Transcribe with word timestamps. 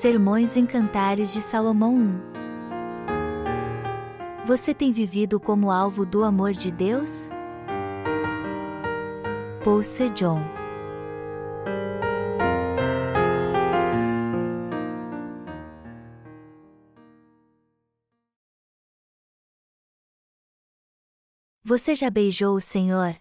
Sermões 0.00 0.56
em 0.56 0.64
Cantares 0.64 1.32
de 1.32 1.42
Salomão 1.42 1.96
1 1.96 2.20
Você 4.46 4.72
tem 4.72 4.92
vivido 4.92 5.40
como 5.40 5.72
alvo 5.72 6.06
do 6.06 6.22
amor 6.22 6.52
de 6.52 6.70
Deus? 6.70 7.28
Paul 9.64 9.82
Sejong 9.82 10.44
Você 21.64 21.96
já 21.96 22.08
beijou 22.08 22.54
o 22.54 22.60
Senhor? 22.60 23.16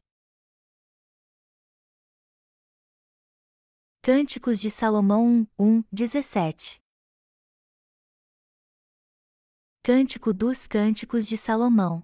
Cânticos 4.09 4.61
de 4.61 4.71
Salomão 4.71 5.45
1, 5.59 5.83
17 5.91 6.81
Cântico 9.83 10.33
dos 10.33 10.65
Cânticos 10.65 11.27
de 11.27 11.35
Salomão 11.35 12.01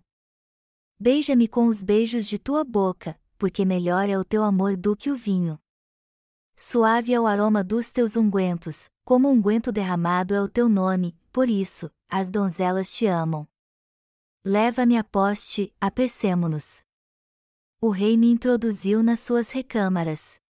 Beija-me 1.00 1.48
com 1.48 1.66
os 1.66 1.82
beijos 1.82 2.28
de 2.28 2.38
tua 2.38 2.66
boca, 2.66 3.18
porque 3.38 3.64
melhor 3.64 4.10
é 4.10 4.20
o 4.20 4.26
teu 4.26 4.44
amor 4.44 4.76
do 4.76 4.98
que 4.98 5.10
o 5.10 5.16
vinho. 5.16 5.58
Suave 6.58 7.14
é 7.14 7.20
o 7.22 7.26
aroma 7.26 7.64
dos 7.64 7.90
teus 7.90 8.18
ungüentos, 8.18 8.90
como 9.06 9.30
unguento 9.30 9.72
derramado 9.72 10.36
é 10.36 10.42
o 10.42 10.50
teu 10.50 10.68
nome, 10.68 11.18
por 11.32 11.48
isso, 11.48 11.90
as 12.10 12.30
donzelas 12.30 12.94
te 12.94 13.06
amam. 13.06 13.48
Leva-me 14.44 14.98
a 14.98 15.06
poste, 15.06 15.74
apressemo-nos. 15.80 16.84
O 17.80 17.90
rei 17.92 18.18
me 18.18 18.30
introduziu 18.30 19.02
nas 19.02 19.22
suas 19.22 19.52
recâmaras. 19.52 20.43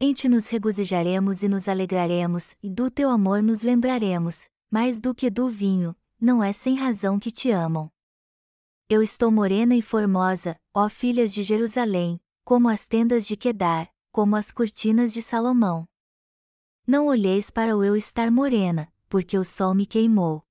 Em 0.00 0.12
ti 0.12 0.28
nos 0.28 0.46
regozijaremos 0.46 1.42
e 1.42 1.48
nos 1.48 1.68
alegraremos, 1.68 2.54
e 2.62 2.70
do 2.70 2.88
teu 2.88 3.10
amor 3.10 3.42
nos 3.42 3.62
lembraremos, 3.62 4.48
mais 4.70 5.00
do 5.00 5.12
que 5.12 5.28
do 5.28 5.48
vinho, 5.48 5.92
não 6.20 6.40
é 6.40 6.52
sem 6.52 6.76
razão 6.76 7.18
que 7.18 7.32
te 7.32 7.50
amam. 7.50 7.90
Eu 8.88 9.02
estou 9.02 9.28
morena 9.32 9.74
e 9.74 9.82
formosa, 9.82 10.56
ó 10.72 10.88
filhas 10.88 11.34
de 11.34 11.42
Jerusalém, 11.42 12.20
como 12.44 12.68
as 12.68 12.86
tendas 12.86 13.26
de 13.26 13.36
Quedar, 13.36 13.92
como 14.12 14.36
as 14.36 14.52
cortinas 14.52 15.12
de 15.12 15.20
Salomão. 15.20 15.84
Não 16.86 17.08
olheis 17.08 17.50
para 17.50 17.76
o 17.76 17.82
eu 17.82 17.96
estar 17.96 18.30
morena, 18.30 18.92
porque 19.08 19.36
o 19.36 19.44
sol 19.44 19.74
me 19.74 19.84
queimou. 19.84 20.44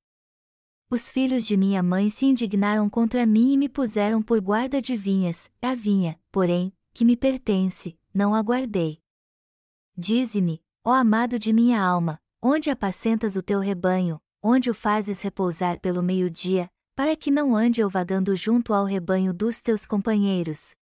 Os 0.90 1.10
filhos 1.10 1.48
de 1.48 1.56
minha 1.56 1.82
mãe 1.82 2.10
se 2.10 2.26
indignaram 2.26 2.90
contra 2.90 3.26
mim 3.26 3.54
e 3.54 3.58
me 3.58 3.70
puseram 3.70 4.22
por 4.22 4.42
guarda 4.42 4.82
de 4.82 4.96
vinhas, 4.98 5.50
a 5.62 5.74
vinha, 5.74 6.20
porém, 6.34 6.74
que 6.94 7.06
me 7.06 7.16
pertence, 7.16 7.98
não 8.14 8.36
aguardei. 8.36 9.02
Dize-me, 10.00 10.62
ó 10.86 10.94
amado 10.94 11.40
de 11.40 11.52
minha 11.52 11.82
alma, 11.82 12.20
onde 12.40 12.70
apacentas 12.70 13.36
o 13.36 13.42
teu 13.42 13.60
rebanho, 13.60 14.22
onde 14.44 14.70
o 14.70 14.74
fazes 14.74 15.24
repousar 15.24 15.80
pelo 15.80 16.04
meio-dia, 16.04 16.70
para 16.96 17.16
que 17.16 17.32
não 17.32 17.56
ande 17.56 17.82
eu 17.82 17.90
vagando 17.90 18.36
junto 18.36 18.76
ao 18.76 18.86
rebanho 18.86 19.34
dos 19.34 19.60
teus 19.60 19.88
companheiros. 19.88 20.76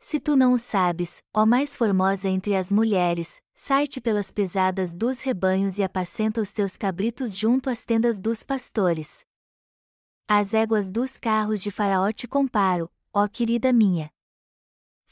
Se 0.00 0.18
tu 0.18 0.36
não 0.36 0.54
o 0.54 0.58
sabes, 0.58 1.22
ó 1.34 1.44
mais 1.44 1.76
formosa 1.76 2.26
entre 2.28 2.56
as 2.56 2.72
mulheres, 2.72 3.42
sai-te 3.54 4.00
pelas 4.00 4.32
pesadas 4.32 4.94
dos 4.94 5.20
rebanhos 5.20 5.76
e 5.76 5.82
apacenta 5.82 6.40
os 6.40 6.50
teus 6.50 6.78
cabritos 6.78 7.36
junto 7.36 7.68
às 7.68 7.84
tendas 7.84 8.18
dos 8.20 8.42
pastores. 8.42 9.22
As 10.26 10.54
éguas 10.54 10.90
dos 10.90 11.18
carros 11.18 11.62
de 11.62 11.70
Faraó 11.70 12.10
te 12.10 12.26
comparo, 12.26 12.90
ó 13.12 13.28
querida 13.28 13.70
minha. 13.70 14.10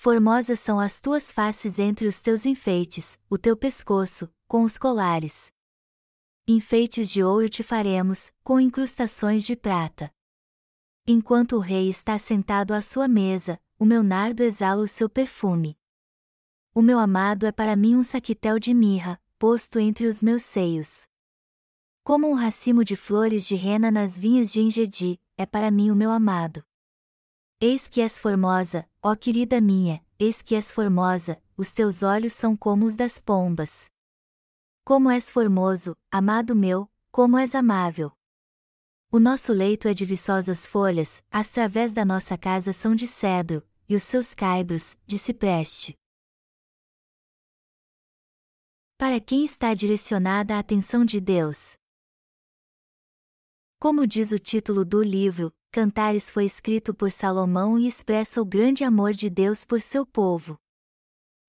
Formosas 0.05 0.59
são 0.59 0.81
as 0.81 1.01
tuas 1.01 1.31
faces 1.31 1.79
entre 1.79 2.09
os 2.09 2.19
teus 2.21 2.45
enfeites, 2.45 3.17
o 3.31 3.39
teu 3.39 3.57
pescoço, 3.57 4.29
com 4.49 4.65
os 4.65 4.77
colares. 4.77 5.53
Enfeites 6.45 7.09
de 7.09 7.23
ouro 7.23 7.49
te 7.49 7.63
faremos, 7.63 8.33
com 8.43 8.59
incrustações 8.59 9.47
de 9.47 9.55
prata. 9.55 10.13
Enquanto 11.07 11.55
o 11.55 11.61
rei 11.61 11.89
está 11.89 12.19
sentado 12.19 12.75
à 12.75 12.83
sua 12.83 13.07
mesa, 13.07 13.61
o 13.79 13.85
meu 13.85 14.03
nardo 14.03 14.41
exala 14.43 14.83
o 14.83 14.89
seu 14.89 15.09
perfume. 15.09 15.79
O 16.75 16.83
meu 16.83 16.99
amado 16.99 17.47
é 17.47 17.53
para 17.53 17.77
mim 17.77 17.95
um 17.95 18.03
saquitel 18.03 18.59
de 18.59 18.75
mirra, 18.75 19.23
posto 19.39 19.79
entre 19.79 20.09
os 20.09 20.21
meus 20.21 20.43
seios. 20.43 21.07
Como 22.03 22.29
um 22.29 22.35
racimo 22.35 22.85
de 22.85 22.97
flores 22.97 23.47
de 23.47 23.55
rena 23.55 23.89
nas 23.89 24.19
vinhas 24.19 24.51
de 24.51 24.63
Engedi, 24.63 25.21
é 25.37 25.47
para 25.47 25.71
mim 25.71 25.93
o 25.93 25.95
meu 25.95 26.11
amado. 26.11 26.65
Eis 27.65 27.87
que 27.87 28.01
és 28.01 28.19
formosa, 28.19 28.91
ó 29.01 29.15
querida 29.15 29.61
minha, 29.61 30.05
eis 30.19 30.43
que 30.43 30.57
és 30.57 30.73
formosa, 30.73 31.41
os 31.57 31.71
teus 31.71 32.03
olhos 32.03 32.33
são 32.33 32.57
como 32.57 32.85
os 32.85 32.97
das 32.97 33.21
pombas. 33.21 33.87
Como 34.85 35.09
és 35.09 35.31
formoso, 35.31 35.97
amado 36.11 36.57
meu, 36.57 36.91
como 37.13 37.39
és 37.39 37.55
amável. 37.55 38.11
O 39.13 39.21
nosso 39.21 39.53
leito 39.53 39.87
é 39.87 39.95
de 39.95 40.05
viçosas 40.05 40.67
folhas, 40.67 41.23
as 41.31 41.51
través 41.51 41.93
da 41.93 42.05
nossa 42.05 42.37
casa 42.37 42.73
são 42.73 42.97
de 42.97 43.07
cedro, 43.07 43.65
e 43.89 43.95
os 43.95 44.03
seus 44.03 44.35
caibros, 44.35 44.97
de 45.07 45.17
cipreste. 45.17 45.97
Para 48.99 49.21
quem 49.21 49.45
está 49.45 49.73
direcionada 49.73 50.57
a 50.57 50.59
atenção 50.59 51.05
de 51.05 51.21
Deus? 51.21 51.77
Como 53.79 54.05
diz 54.05 54.33
o 54.33 54.39
título 54.41 54.85
do 54.85 55.01
livro, 55.01 55.55
Cantares 55.75 56.29
foi 56.29 56.45
escrito 56.45 56.93
por 56.93 57.11
Salomão 57.11 57.79
e 57.79 57.87
expressa 57.87 58.43
o 58.43 58.45
grande 58.45 58.85
amor 58.85 59.15
de 59.15 59.31
Deus 59.31 59.65
por 59.65 59.81
seu 59.81 60.05
povo. 60.05 60.59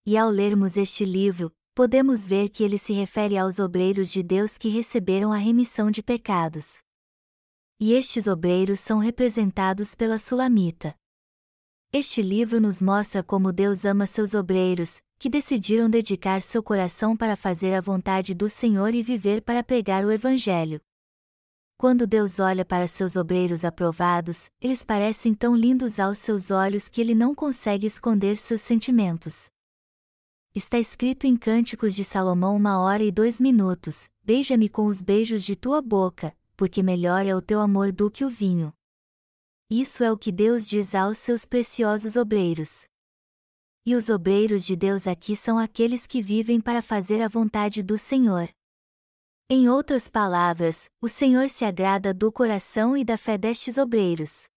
E 0.06 0.18
ao 0.18 0.30
lermos 0.30 0.78
este 0.78 1.04
livro, 1.04 1.52
podemos 1.76 2.26
ver 2.26 2.48
que 2.48 2.64
ele 2.64 2.78
se 2.78 2.94
refere 2.94 3.38
aos 3.38 3.60
obreiros 3.60 4.10
de 4.10 4.24
Deus 4.24 4.58
que 4.58 4.70
receberam 4.70 5.34
a 5.34 5.36
remissão 5.36 5.92
de 5.92 6.02
pecados. 6.02 6.78
E 7.82 7.92
estes 7.92 8.26
obreiros 8.26 8.80
são 8.80 8.98
representados 8.98 9.94
pela 9.94 10.18
Sulamita. 10.18 10.96
Este 11.92 12.22
livro 12.22 12.62
nos 12.62 12.82
mostra 12.82 13.22
como 13.22 13.52
Deus 13.52 13.84
ama 13.84 14.08
seus 14.08 14.34
obreiros, 14.34 15.02
que 15.20 15.30
decidiram 15.30 15.90
dedicar 15.90 16.42
seu 16.42 16.64
coração 16.64 17.18
para 17.18 17.36
fazer 17.36 17.74
a 17.74 17.82
vontade 17.82 18.34
do 18.34 18.48
Senhor 18.48 18.96
e 18.96 19.04
viver 19.04 19.42
para 19.42 19.62
pregar 19.62 20.06
o 20.06 20.12
Evangelho. 20.14 20.80
Quando 21.84 22.08
Deus 22.08 22.40
olha 22.40 22.64
para 22.64 22.88
seus 22.88 23.18
obreiros 23.18 23.66
aprovados, 23.66 24.50
eles 24.62 24.86
parecem 24.86 25.34
tão 25.34 25.54
lindos 25.54 26.00
aos 26.00 26.18
seus 26.18 26.50
olhos 26.50 26.88
que 26.88 27.02
ele 27.02 27.14
não 27.14 27.36
consegue 27.36 27.86
esconder 27.86 28.38
seus 28.38 28.62
sentimentos. 28.62 29.50
Está 30.56 30.80
escrito 30.80 31.28
em 31.28 31.36
Cânticos 31.36 31.94
de 31.94 32.06
Salomão 32.06 32.56
uma 32.56 32.80
hora 32.80 33.04
e 33.04 33.12
dois 33.12 33.38
minutos: 33.38 34.08
Beija-me 34.24 34.70
com 34.70 34.86
os 34.86 35.02
beijos 35.02 35.44
de 35.44 35.58
tua 35.58 35.82
boca, 35.82 36.34
porque 36.56 36.82
melhor 36.82 37.26
é 37.26 37.36
o 37.36 37.42
teu 37.42 37.60
amor 37.60 37.92
do 37.92 38.10
que 38.10 38.24
o 38.24 38.30
vinho. 38.30 38.74
Isso 39.70 40.06
é 40.06 40.12
o 40.12 40.18
que 40.18 40.32
Deus 40.32 40.66
diz 40.66 40.96
aos 40.96 41.18
seus 41.18 41.44
preciosos 41.44 42.16
obreiros. 42.16 42.86
E 43.86 43.94
os 43.94 44.08
obreiros 44.08 44.64
de 44.64 44.78
Deus 44.78 45.06
aqui 45.06 45.36
são 45.36 45.60
aqueles 45.60 46.08
que 46.08 46.22
vivem 46.22 46.62
para 46.62 46.82
fazer 46.82 47.22
a 47.22 47.28
vontade 47.28 47.84
do 47.84 47.98
Senhor. 47.98 48.48
Em 49.50 49.68
outras 49.68 50.10
palavras, 50.10 50.90
o 51.02 51.10
Senhor 51.10 51.50
se 51.50 51.66
agrada 51.66 52.14
do 52.14 52.32
coração 52.32 52.96
e 52.96 53.04
da 53.04 53.18
fé 53.18 53.38
destes 53.38 53.78
obreiros. 53.78 54.48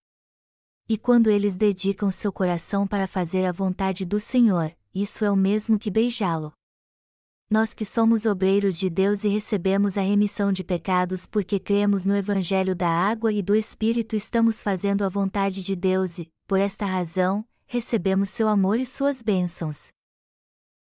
E 0.89 0.97
quando 0.97 1.29
eles 1.29 1.57
dedicam 1.57 2.11
seu 2.11 2.33
coração 2.33 2.87
para 2.87 3.09
fazer 3.09 3.45
a 3.45 3.51
vontade 3.51 4.05
do 4.05 4.21
Senhor, 4.21 4.73
isso 4.95 5.25
é 5.25 5.31
o 5.31 5.37
mesmo 5.37 5.79
que 5.79 5.91
beijá-lo. 5.91 6.53
Nós 7.51 7.75
que 7.75 7.85
somos 7.85 8.27
obreiros 8.27 8.79
de 8.79 8.89
Deus 8.89 9.25
e 9.25 9.29
recebemos 9.29 9.99
a 9.99 10.03
remissão 10.03 10.53
de 10.53 10.63
pecados 10.63 11.27
porque 11.27 11.59
cremos 11.59 12.05
no 12.05 12.17
Evangelho 12.17 12.75
da 12.75 12.89
água 12.89 13.33
e 13.33 13.43
do 13.43 13.55
Espírito 13.55 14.15
estamos 14.15 14.63
fazendo 14.63 15.05
a 15.05 15.09
vontade 15.09 15.63
de 15.65 15.75
Deus 15.75 16.19
e, 16.19 16.29
por 16.47 16.61
esta 16.61 16.87
razão, 16.87 17.45
recebemos 17.67 18.31
seu 18.31 18.49
amor 18.49 18.79
e 18.79 18.87
suas 18.87 19.23
bênçãos. 19.23 19.96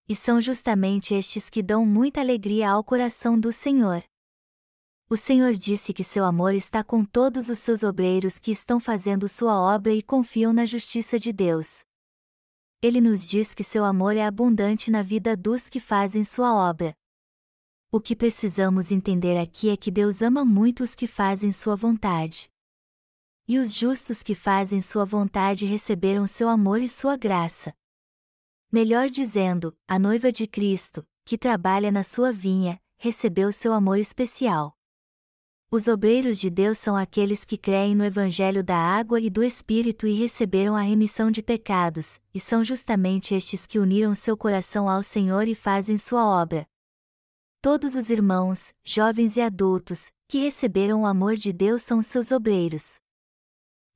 E 0.08 0.14
são 0.14 0.40
justamente 0.40 1.14
estes 1.14 1.48
que 1.48 1.62
dão 1.62 1.86
muita 1.86 2.20
alegria 2.20 2.70
ao 2.70 2.84
coração 2.84 3.40
do 3.40 3.50
Senhor. 3.50 4.04
O 5.08 5.16
Senhor 5.16 5.52
disse 5.54 5.92
que 5.92 6.04
seu 6.04 6.24
amor 6.24 6.54
está 6.54 6.82
com 6.82 7.04
todos 7.04 7.48
os 7.48 7.58
seus 7.58 7.82
obreiros 7.82 8.38
que 8.38 8.50
estão 8.50 8.80
fazendo 8.80 9.28
sua 9.28 9.58
obra 9.58 9.94
e 9.94 10.02
confiam 10.02 10.52
na 10.52 10.66
justiça 10.66 11.18
de 11.18 11.32
Deus. 11.32 11.84
Ele 12.82 13.00
nos 13.00 13.26
diz 13.26 13.54
que 13.54 13.64
seu 13.64 13.84
amor 13.84 14.16
é 14.16 14.24
abundante 14.24 14.90
na 14.90 15.02
vida 15.02 15.34
dos 15.36 15.68
que 15.68 15.80
fazem 15.80 16.22
sua 16.22 16.54
obra. 16.54 16.94
O 17.90 18.00
que 18.00 18.16
precisamos 18.16 18.90
entender 18.90 19.38
aqui 19.38 19.70
é 19.70 19.76
que 19.76 19.90
Deus 19.90 20.20
ama 20.20 20.44
muito 20.44 20.82
os 20.82 20.94
que 20.94 21.06
fazem 21.06 21.52
sua 21.52 21.76
vontade. 21.76 22.50
E 23.46 23.58
os 23.58 23.74
justos 23.74 24.22
que 24.22 24.34
fazem 24.34 24.82
sua 24.82 25.04
vontade 25.04 25.64
receberam 25.64 26.26
seu 26.26 26.48
amor 26.48 26.82
e 26.82 26.88
sua 26.88 27.16
graça. 27.16 27.74
Melhor 28.75 29.09
dizendo, 29.09 29.73
a 29.87 30.00
noiva 30.00 30.32
de 30.32 30.49
Cristo, 30.49 31.06
que 31.25 31.38
trabalha 31.38 31.93
na 31.93 32.03
sua 32.03 32.32
vinha, 32.32 32.81
recebeu 32.99 33.53
seu 33.53 33.73
amor 33.73 33.99
especial. 33.99 34.76
Os 35.71 35.87
obreiros 35.87 36.41
de 36.41 36.50
Deus 36.50 36.76
são 36.79 36.97
aqueles 36.97 37.44
que 37.44 37.56
creem 37.56 37.94
no 37.94 38.05
Evangelho 38.05 38.65
da 38.65 38.76
água 38.76 39.21
e 39.21 39.31
do 39.31 39.44
Espírito 39.44 40.09
e 40.09 40.15
receberam 40.15 40.75
a 40.75 40.81
remissão 40.81 41.31
de 41.31 41.41
pecados, 41.41 42.21
e 42.35 42.41
são 42.41 42.65
justamente 42.65 43.32
estes 43.32 43.65
que 43.65 43.79
uniram 43.79 44.12
seu 44.12 44.37
coração 44.37 44.88
ao 44.88 45.05
Senhor 45.05 45.47
e 45.47 45.55
fazem 45.55 45.97
sua 45.97 46.26
obra. 46.26 46.67
Todos 47.62 47.94
os 47.94 48.11
irmãos, 48.11 48.75
jovens 48.82 49.37
e 49.37 49.41
adultos, 49.41 50.11
que 50.26 50.38
receberam 50.38 51.03
o 51.03 51.06
amor 51.06 51.37
de 51.37 51.53
Deus 51.53 51.82
são 51.82 52.03
seus 52.03 52.32
obreiros. 52.32 52.99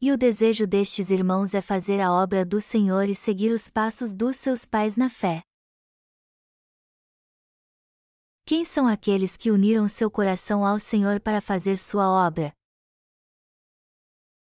E 0.00 0.12
o 0.12 0.16
desejo 0.16 0.64
destes 0.64 1.10
irmãos 1.10 1.54
é 1.54 1.60
fazer 1.60 2.00
a 2.00 2.12
obra 2.12 2.44
do 2.44 2.60
Senhor 2.60 3.08
e 3.08 3.16
seguir 3.16 3.50
os 3.50 3.68
passos 3.68 4.14
dos 4.14 4.36
seus 4.36 4.64
pais 4.64 4.96
na 4.96 5.10
fé. 5.10 5.42
Quem 8.46 8.64
são 8.64 8.86
aqueles 8.86 9.36
que 9.36 9.50
uniram 9.50 9.88
seu 9.88 10.08
coração 10.08 10.64
ao 10.64 10.78
Senhor 10.78 11.18
para 11.20 11.40
fazer 11.40 11.76
sua 11.76 12.08
obra? 12.08 12.52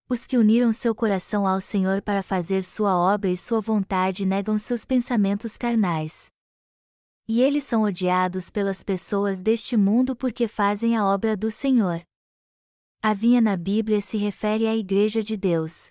Os 0.08 0.28
que 0.28 0.38
uniram 0.38 0.72
seu 0.72 0.94
coração 0.94 1.48
ao 1.48 1.60
Senhor 1.60 2.02
para 2.04 2.22
fazer 2.22 2.64
sua 2.64 2.96
obra 2.96 3.32
e 3.32 3.36
sua 3.36 3.60
vontade 3.60 4.28
negam 4.28 4.58
seus 4.60 4.86
pensamentos 4.86 5.58
carnais. 5.58 6.28
E 7.28 7.42
eles 7.42 7.64
são 7.64 7.82
odiados 7.82 8.52
pelas 8.52 8.84
pessoas 8.84 9.42
deste 9.42 9.76
mundo 9.76 10.16
porque 10.16 10.48
fazem 10.48 10.96
a 10.96 11.06
obra 11.06 11.36
do 11.36 11.50
Senhor. 11.50 12.04
A 13.02 13.14
vinha 13.14 13.40
na 13.40 13.56
Bíblia 13.56 14.02
se 14.02 14.18
refere 14.18 14.68
à 14.68 14.76
Igreja 14.76 15.24
de 15.24 15.38
Deus. 15.38 15.90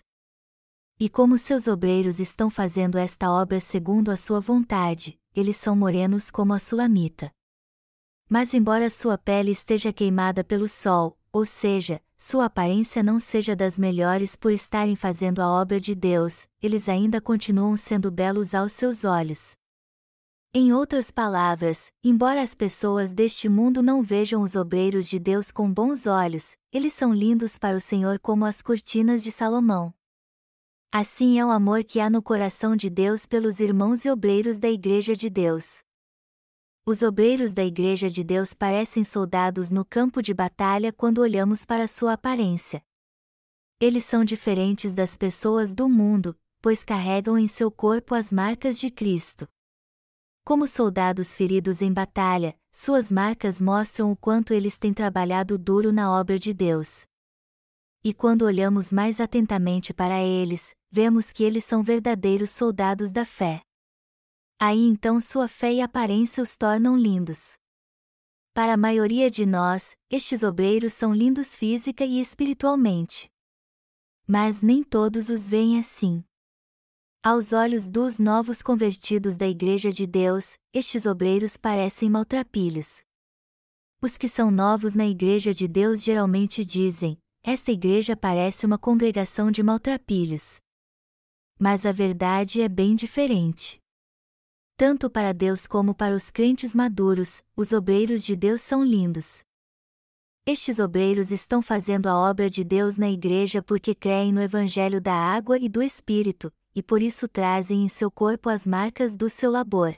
E 1.01 1.09
como 1.09 1.39
seus 1.39 1.67
obreiros 1.67 2.21
estão 2.21 2.51
fazendo 2.51 2.99
esta 2.99 3.31
obra 3.31 3.61
segundo 3.61 4.11
a 4.11 4.17
sua 4.17 4.41
vontade, 4.41 5.19
eles 5.35 5.57
são 5.57 5.75
morenos 5.75 6.31
como 6.31 6.53
a 6.53 6.59
sulamita. 6.59 7.33
Mas 8.29 8.53
embora 8.53 8.91
sua 8.91 9.17
pele 9.17 9.53
esteja 9.53 9.91
queimada 9.91 10.45
pelo 10.45 10.69
sol, 10.69 11.19
ou 11.33 11.47
seja, 11.47 11.99
sua 12.15 12.45
aparência 12.45 13.03
não 13.03 13.19
seja 13.19 13.57
das 13.57 13.79
melhores 13.79 14.37
por 14.37 14.53
estarem 14.53 14.95
fazendo 14.95 15.41
a 15.41 15.49
obra 15.49 15.81
de 15.81 15.95
Deus, 15.95 16.47
eles 16.61 16.91
ainda 16.91 17.23
continuam 17.23 17.75
sendo 17.75 18.11
belos 18.11 18.55
aos 18.55 18.73
seus 18.73 19.07
olhos. 19.07 19.57
Em 20.61 20.73
outras 20.73 21.13
palavras, 21.13 21.93
embora 22.03 22.43
as 22.43 22.53
pessoas 22.53 23.15
deste 23.15 23.49
mundo 23.49 23.81
não 23.81 24.03
vejam 24.03 24.43
os 24.43 24.57
obreiros 24.57 25.09
de 25.09 25.17
Deus 25.17 25.53
com 25.53 25.73
bons 25.73 26.05
olhos, 26.05 26.57
eles 26.73 26.93
são 26.93 27.15
lindos 27.15 27.61
para 27.61 27.77
o 27.77 27.81
Senhor 27.81 28.19
como 28.19 28.45
as 28.45 28.61
cortinas 28.61 29.23
de 29.23 29.31
Salomão. 29.31 29.95
Assim 30.91 31.39
é 31.39 31.47
o 31.47 31.53
amor 31.53 31.85
que 31.85 32.01
há 32.01 32.11
no 32.11 32.21
coração 32.21 32.75
de 32.75 32.91
Deus 32.91 33.25
pelos 33.25 33.61
irmãos 33.61 34.05
e 34.05 34.11
obreiros 34.11 34.59
da 34.59 34.69
Igreja 34.69 35.15
de 35.15 35.31
Deus. 35.31 35.85
Os 36.85 37.05
obreiros 37.05 37.55
da 37.55 37.65
Igreja 37.65 38.11
de 38.11 38.25
Deus 38.25 38.53
parecem 38.53 39.05
soldados 39.05 39.71
no 39.71 39.85
campo 39.85 40.21
de 40.21 40.35
batalha 40.35 40.93
quando 40.93 41.19
olhamos 41.19 41.65
para 41.65 41.87
sua 41.87 42.15
aparência. 42.15 42.83
Eles 43.79 44.05
são 44.05 44.25
diferentes 44.25 44.93
das 44.93 45.17
pessoas 45.17 45.73
do 45.73 45.89
mundo, 45.89 46.37
pois 46.61 46.83
carregam 46.83 47.39
em 47.39 47.47
seu 47.47 47.71
corpo 47.71 48.13
as 48.13 48.33
marcas 48.33 48.77
de 48.77 48.91
Cristo. 48.91 49.49
Como 50.49 50.67
soldados 50.67 51.37
feridos 51.37 51.83
em 51.83 51.93
batalha, 51.93 52.59
suas 52.73 53.13
marcas 53.13 53.61
mostram 53.61 54.11
o 54.11 54.17
quanto 54.17 54.55
eles 54.55 54.79
têm 54.79 54.95
trabalhado 54.95 55.59
duro 55.59 55.93
na 55.93 56.11
obra 56.11 56.39
de 56.39 56.55
Deus. 56.55 57.03
E 58.03 58.15
quando 58.15 58.47
olhamos 58.47 58.91
mais 58.91 59.21
atentamente 59.21 59.93
para 59.93 60.23
eles, 60.23 60.75
vemos 60.91 61.33
que 61.33 61.45
eles 61.45 61.67
são 61.67 61.83
verdadeiros 61.83 62.49
soldados 62.49 63.13
da 63.13 63.27
fé. 63.27 63.61
Aí 64.59 64.87
então 64.87 65.21
sua 65.21 65.49
fé 65.49 65.71
e 65.71 65.83
aparência 65.83 66.43
os 66.43 66.57
tornam 66.57 66.97
lindos. 66.97 67.59
Para 68.55 68.73
a 68.73 68.79
maioria 68.79 69.31
de 69.31 69.45
nós, 69.45 69.99
estes 70.09 70.43
obreiros 70.43 70.95
são 70.95 71.13
lindos 71.13 71.55
física 71.55 72.07
e 72.07 72.23
espiritualmente. 72.23 73.29
Mas 74.27 74.63
nem 74.63 74.83
todos 74.83 75.29
os 75.29 75.47
veem 75.47 75.79
assim. 75.79 76.25
Aos 77.31 77.53
olhos 77.53 77.91
dos 77.91 78.19
novos 78.19 78.63
convertidos 78.63 79.37
da 79.37 79.47
Igreja 79.47 79.93
de 79.93 80.07
Deus, 80.07 80.57
estes 80.73 81.05
obreiros 81.05 81.59
parecem 81.59 82.09
maltrapilhos. 82.09 83.03
Os 84.01 84.17
que 84.17 84.27
são 84.27 84.51
novos 84.51 84.95
na 84.95 85.07
Igreja 85.07 85.53
de 85.53 85.69
Deus 85.69 86.03
geralmente 86.03 86.65
dizem: 86.65 87.19
esta 87.43 87.71
igreja 87.71 88.17
parece 88.17 88.65
uma 88.65 88.79
congregação 88.79 89.51
de 89.51 89.63
maltrapilhos. 89.63 90.59
Mas 91.59 91.85
a 91.85 91.93
verdade 91.93 92.63
é 92.63 92.69
bem 92.69 92.97
diferente. 92.97 93.79
Tanto 94.75 95.11
para 95.11 95.35
Deus 95.35 95.67
como 95.67 95.95
para 95.95 96.17
os 96.17 96.31
crentes 96.31 96.75
maduros, 96.75 97.43
os 97.55 97.75
obreiros 97.75 98.25
de 98.25 98.35
Deus 98.35 98.63
são 98.63 98.83
lindos. 98.83 99.45
Estes 100.47 100.79
obreiros 100.79 101.31
estão 101.31 101.61
fazendo 101.61 102.07
a 102.07 102.17
obra 102.17 102.49
de 102.49 102.65
Deus 102.65 102.97
na 102.97 103.11
igreja 103.11 103.63
porque 103.63 103.95
creem 103.95 104.33
no 104.33 104.41
Evangelho 104.41 104.99
da 104.99 105.13
água 105.13 105.59
e 105.59 105.69
do 105.69 105.83
Espírito, 105.83 106.51
e 106.79 106.83
por 106.83 107.03
isso 107.03 107.27
trazem 107.27 107.83
em 107.83 107.89
seu 107.89 108.09
corpo 108.09 108.49
as 108.49 108.65
marcas 108.65 109.17
do 109.17 109.29
seu 109.29 109.51
labor. 109.51 109.97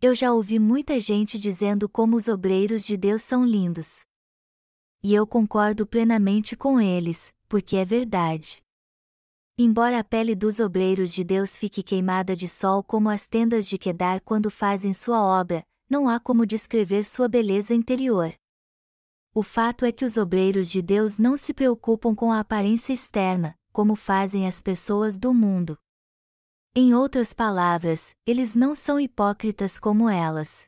Eu 0.00 0.14
já 0.14 0.32
ouvi 0.32 0.60
muita 0.60 1.00
gente 1.00 1.40
dizendo 1.40 1.88
como 1.88 2.14
os 2.14 2.28
obreiros 2.28 2.86
de 2.86 2.96
Deus 2.96 3.20
são 3.20 3.44
lindos. 3.44 4.04
E 5.02 5.12
eu 5.12 5.26
concordo 5.26 5.84
plenamente 5.84 6.54
com 6.54 6.80
eles, 6.80 7.34
porque 7.48 7.74
é 7.76 7.84
verdade. 7.84 8.62
Embora 9.58 9.98
a 9.98 10.04
pele 10.04 10.36
dos 10.36 10.60
obreiros 10.60 11.12
de 11.12 11.24
Deus 11.24 11.56
fique 11.56 11.82
queimada 11.82 12.36
de 12.36 12.48
sol 12.48 12.84
como 12.84 13.08
as 13.08 13.26
tendas 13.26 13.66
de 13.66 13.76
Quedar 13.76 14.20
quando 14.20 14.52
fazem 14.52 14.94
sua 14.94 15.20
obra, 15.20 15.66
não 15.90 16.08
há 16.08 16.20
como 16.20 16.46
descrever 16.46 17.02
sua 17.02 17.26
beleza 17.26 17.74
interior. 17.74 18.32
O 19.34 19.42
fato 19.42 19.84
é 19.84 19.90
que 19.90 20.04
os 20.04 20.16
obreiros 20.16 20.70
de 20.70 20.80
Deus 20.80 21.18
não 21.18 21.36
se 21.36 21.52
preocupam 21.52 22.14
com 22.14 22.30
a 22.30 22.38
aparência 22.38 22.92
externa, 22.92 23.58
como 23.72 23.96
fazem 23.96 24.46
as 24.46 24.62
pessoas 24.62 25.18
do 25.18 25.32
mundo. 25.32 25.78
Em 26.74 26.94
outras 26.94 27.32
palavras, 27.32 28.14
eles 28.26 28.54
não 28.54 28.74
são 28.74 29.00
hipócritas 29.00 29.78
como 29.78 30.08
elas. 30.08 30.66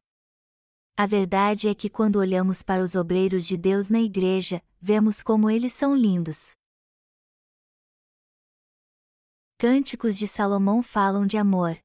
A 0.97 1.07
verdade 1.07 1.69
é 1.69 1.75
que 1.75 1.91
quando 1.91 2.17
olhamos 2.17 2.63
para 2.63 2.83
os 2.83 2.95
obreiros 2.95 3.47
de 3.47 3.57
Deus 3.57 3.89
na 3.89 4.01
igreja, 4.01 4.63
vemos 4.81 5.23
como 5.23 5.51
eles 5.51 5.73
são 5.73 5.95
lindos. 5.95 6.53
Cânticos 9.59 10.19
de 10.19 10.29
Salomão 10.29 10.83
falam 10.83 11.27
de 11.27 11.37
amor. 11.37 11.79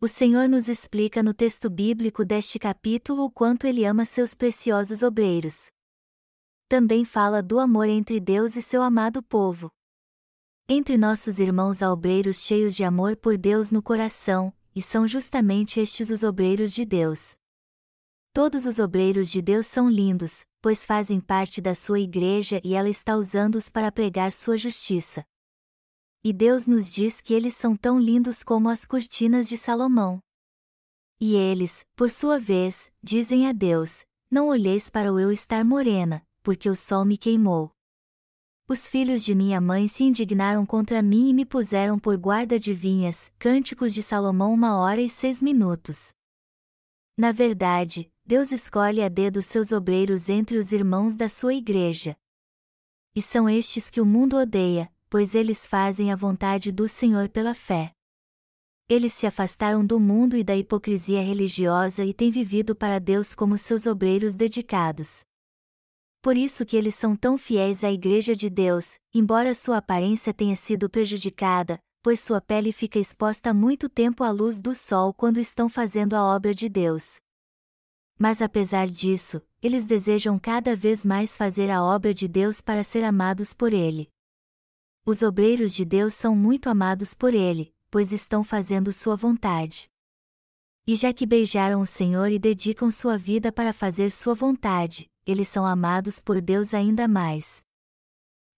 O 0.00 0.08
Senhor 0.08 0.48
nos 0.48 0.68
explica 0.68 1.22
no 1.22 1.34
texto 1.34 1.68
bíblico 1.68 2.24
deste 2.24 2.58
capítulo 2.58 3.24
o 3.24 3.30
quanto 3.30 3.66
ele 3.66 3.84
ama 3.84 4.04
seus 4.04 4.34
preciosos 4.34 5.02
obreiros. 5.02 5.70
Também 6.70 7.04
fala 7.04 7.42
do 7.42 7.58
amor 7.58 7.88
entre 7.88 8.20
Deus 8.20 8.54
e 8.54 8.62
seu 8.62 8.80
amado 8.80 9.20
povo. 9.24 9.72
Entre 10.68 10.96
nossos 10.96 11.40
irmãos 11.40 11.82
há 11.82 11.92
obreiros 11.92 12.44
cheios 12.44 12.76
de 12.76 12.84
amor 12.84 13.16
por 13.16 13.36
Deus 13.36 13.72
no 13.72 13.82
coração, 13.82 14.54
e 14.72 14.80
são 14.80 15.04
justamente 15.04 15.80
estes 15.80 16.10
os 16.10 16.22
obreiros 16.22 16.72
de 16.72 16.84
Deus. 16.84 17.34
Todos 18.32 18.66
os 18.66 18.78
obreiros 18.78 19.28
de 19.28 19.42
Deus 19.42 19.66
são 19.66 19.90
lindos, 19.90 20.44
pois 20.62 20.86
fazem 20.86 21.20
parte 21.20 21.60
da 21.60 21.74
sua 21.74 21.98
igreja 21.98 22.60
e 22.62 22.76
ela 22.76 22.88
está 22.88 23.16
usando-os 23.16 23.68
para 23.68 23.90
pregar 23.90 24.30
sua 24.30 24.56
justiça. 24.56 25.24
E 26.22 26.32
Deus 26.32 26.68
nos 26.68 26.88
diz 26.88 27.20
que 27.20 27.34
eles 27.34 27.56
são 27.56 27.76
tão 27.76 27.98
lindos 27.98 28.44
como 28.44 28.68
as 28.68 28.84
cortinas 28.84 29.48
de 29.48 29.58
Salomão. 29.58 30.20
E 31.20 31.34
eles, 31.34 31.84
por 31.96 32.12
sua 32.12 32.38
vez, 32.38 32.92
dizem 33.02 33.48
a 33.48 33.52
Deus: 33.52 34.04
Não 34.30 34.46
olheis 34.46 34.88
para 34.88 35.12
o 35.12 35.18
eu 35.18 35.32
estar 35.32 35.64
morena, 35.64 36.24
porque 36.42 36.68
o 36.68 36.76
sol 36.76 37.04
me 37.04 37.16
queimou. 37.16 37.72
Os 38.68 38.86
filhos 38.86 39.24
de 39.24 39.34
minha 39.34 39.60
mãe 39.60 39.88
se 39.88 40.04
indignaram 40.04 40.64
contra 40.64 41.02
mim 41.02 41.30
e 41.30 41.34
me 41.34 41.44
puseram 41.44 41.98
por 41.98 42.16
guarda 42.16 42.58
de 42.58 42.72
vinhas. 42.72 43.32
Cânticos 43.36 43.92
de 43.92 44.00
Salomão, 44.00 44.54
uma 44.54 44.78
hora 44.78 45.00
e 45.00 45.08
seis 45.08 45.42
minutos. 45.42 46.14
Na 47.18 47.32
verdade, 47.32 48.10
Deus 48.24 48.52
escolhe 48.52 49.02
a 49.02 49.08
dedo 49.08 49.42
seus 49.42 49.72
obreiros 49.72 50.28
entre 50.28 50.56
os 50.56 50.70
irmãos 50.70 51.16
da 51.16 51.28
sua 51.28 51.52
igreja. 51.52 52.16
E 53.12 53.20
são 53.20 53.48
estes 53.48 53.90
que 53.90 54.00
o 54.00 54.06
mundo 54.06 54.36
odeia, 54.36 54.88
pois 55.08 55.34
eles 55.34 55.66
fazem 55.66 56.12
a 56.12 56.16
vontade 56.16 56.70
do 56.70 56.86
Senhor 56.86 57.28
pela 57.28 57.54
fé. 57.54 57.92
Eles 58.88 59.12
se 59.12 59.26
afastaram 59.26 59.84
do 59.84 59.98
mundo 59.98 60.36
e 60.36 60.44
da 60.44 60.56
hipocrisia 60.56 61.22
religiosa 61.22 62.04
e 62.04 62.14
têm 62.14 62.30
vivido 62.30 62.76
para 62.76 63.00
Deus 63.00 63.34
como 63.34 63.58
seus 63.58 63.84
obreiros 63.86 64.36
dedicados. 64.36 65.24
Por 66.22 66.36
isso 66.36 66.66
que 66.66 66.76
eles 66.76 66.94
são 66.94 67.16
tão 67.16 67.38
fiéis 67.38 67.82
à 67.82 67.90
Igreja 67.90 68.36
de 68.36 68.50
Deus, 68.50 68.98
embora 69.14 69.54
sua 69.54 69.78
aparência 69.78 70.34
tenha 70.34 70.54
sido 70.54 70.90
prejudicada, 70.90 71.80
pois 72.02 72.20
sua 72.20 72.42
pele 72.42 72.72
fica 72.72 72.98
exposta 72.98 73.54
muito 73.54 73.88
tempo 73.88 74.22
à 74.22 74.30
luz 74.30 74.60
do 74.60 74.74
sol 74.74 75.14
quando 75.14 75.38
estão 75.38 75.66
fazendo 75.68 76.14
a 76.14 76.22
obra 76.22 76.52
de 76.52 76.68
Deus. 76.68 77.18
Mas 78.18 78.42
apesar 78.42 78.86
disso, 78.86 79.40
eles 79.62 79.86
desejam 79.86 80.38
cada 80.38 80.76
vez 80.76 81.06
mais 81.06 81.38
fazer 81.38 81.70
a 81.70 81.82
obra 81.82 82.12
de 82.12 82.28
Deus 82.28 82.60
para 82.60 82.84
ser 82.84 83.02
amados 83.02 83.54
por 83.54 83.72
Ele. 83.72 84.10
Os 85.06 85.22
obreiros 85.22 85.72
de 85.72 85.86
Deus 85.86 86.12
são 86.12 86.36
muito 86.36 86.68
amados 86.68 87.14
por 87.14 87.32
Ele, 87.32 87.74
pois 87.90 88.12
estão 88.12 88.44
fazendo 88.44 88.92
Sua 88.92 89.16
vontade. 89.16 89.88
E 90.86 90.94
já 90.96 91.14
que 91.14 91.24
beijaram 91.24 91.80
o 91.80 91.86
Senhor 91.86 92.30
e 92.30 92.38
dedicam 92.38 92.90
sua 92.90 93.16
vida 93.16 93.50
para 93.50 93.72
fazer 93.72 94.10
Sua 94.10 94.34
vontade, 94.34 95.08
eles 95.30 95.48
são 95.48 95.64
amados 95.64 96.20
por 96.20 96.40
Deus 96.40 96.74
ainda 96.74 97.06
mais. 97.06 97.62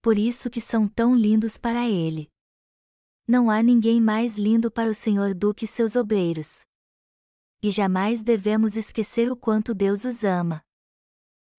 Por 0.00 0.18
isso 0.18 0.50
que 0.50 0.60
são 0.60 0.88
tão 0.88 1.14
lindos 1.14 1.56
para 1.58 1.88
Ele. 1.88 2.28
Não 3.28 3.48
há 3.50 3.62
ninguém 3.62 4.00
mais 4.00 4.36
lindo 4.36 4.70
para 4.70 4.90
o 4.90 4.94
Senhor 4.94 5.34
do 5.34 5.54
que 5.54 5.66
seus 5.66 5.94
obreiros. 5.96 6.64
e 7.62 7.70
jamais 7.70 8.22
devemos 8.22 8.76
esquecer 8.76 9.30
o 9.30 9.36
quanto 9.36 9.72
Deus 9.72 10.04
os 10.04 10.24
ama. 10.24 10.60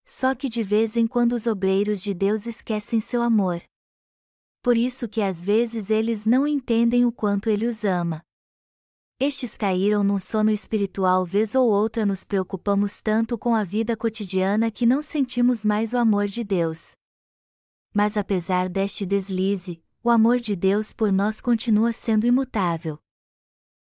Só 0.05 0.36
que 0.36 0.50
de 0.50 0.62
vez 0.62 0.98
em 0.98 1.08
quando 1.08 1.32
os 1.32 1.48
obreiros 1.48 2.01
de 2.03 2.13
Deus 2.13 2.46
esquecem 2.46 3.00
seu 3.00 3.22
amor. 3.22 3.63
Por 4.62 4.75
isso 4.75 5.08
que 5.08 5.22
às 5.22 5.41
vezes 5.41 5.89
eles 5.89 6.25
não 6.25 6.46
entendem 6.46 7.05
o 7.05 7.12
quanto 7.12 7.50
ele 7.50 7.65
os 7.65 7.86
ama. 7.86 8.22
Estes 9.25 9.56
caíram 9.56 10.03
num 10.03 10.20
sono 10.20 10.51
espiritual 10.51 11.25
vez 11.25 11.56
ou 11.56 11.70
outra 11.70 12.06
nos 12.06 12.25
preocupamos 12.25 13.01
tanto 13.01 13.38
com 13.38 13.56
a 13.56 13.63
vida 13.63 13.96
cotidiana 13.96 14.70
que 14.70 14.86
não 14.86 15.01
sentimos 15.01 15.63
mais 15.63 15.94
o 15.94 15.98
amor 15.98 16.25
de 16.25 16.44
Deus. 16.44 16.92
Mas 17.94 18.18
apesar 18.18 18.68
deste 18.68 19.06
deslize, 19.06 19.82
o 20.03 20.10
amor 20.10 20.42
de 20.42 20.58
Deus 20.58 20.92
por 20.92 21.10
nós 21.10 21.39
continua 21.39 21.94
sendo 21.94 22.27
imutável. 22.27 23.00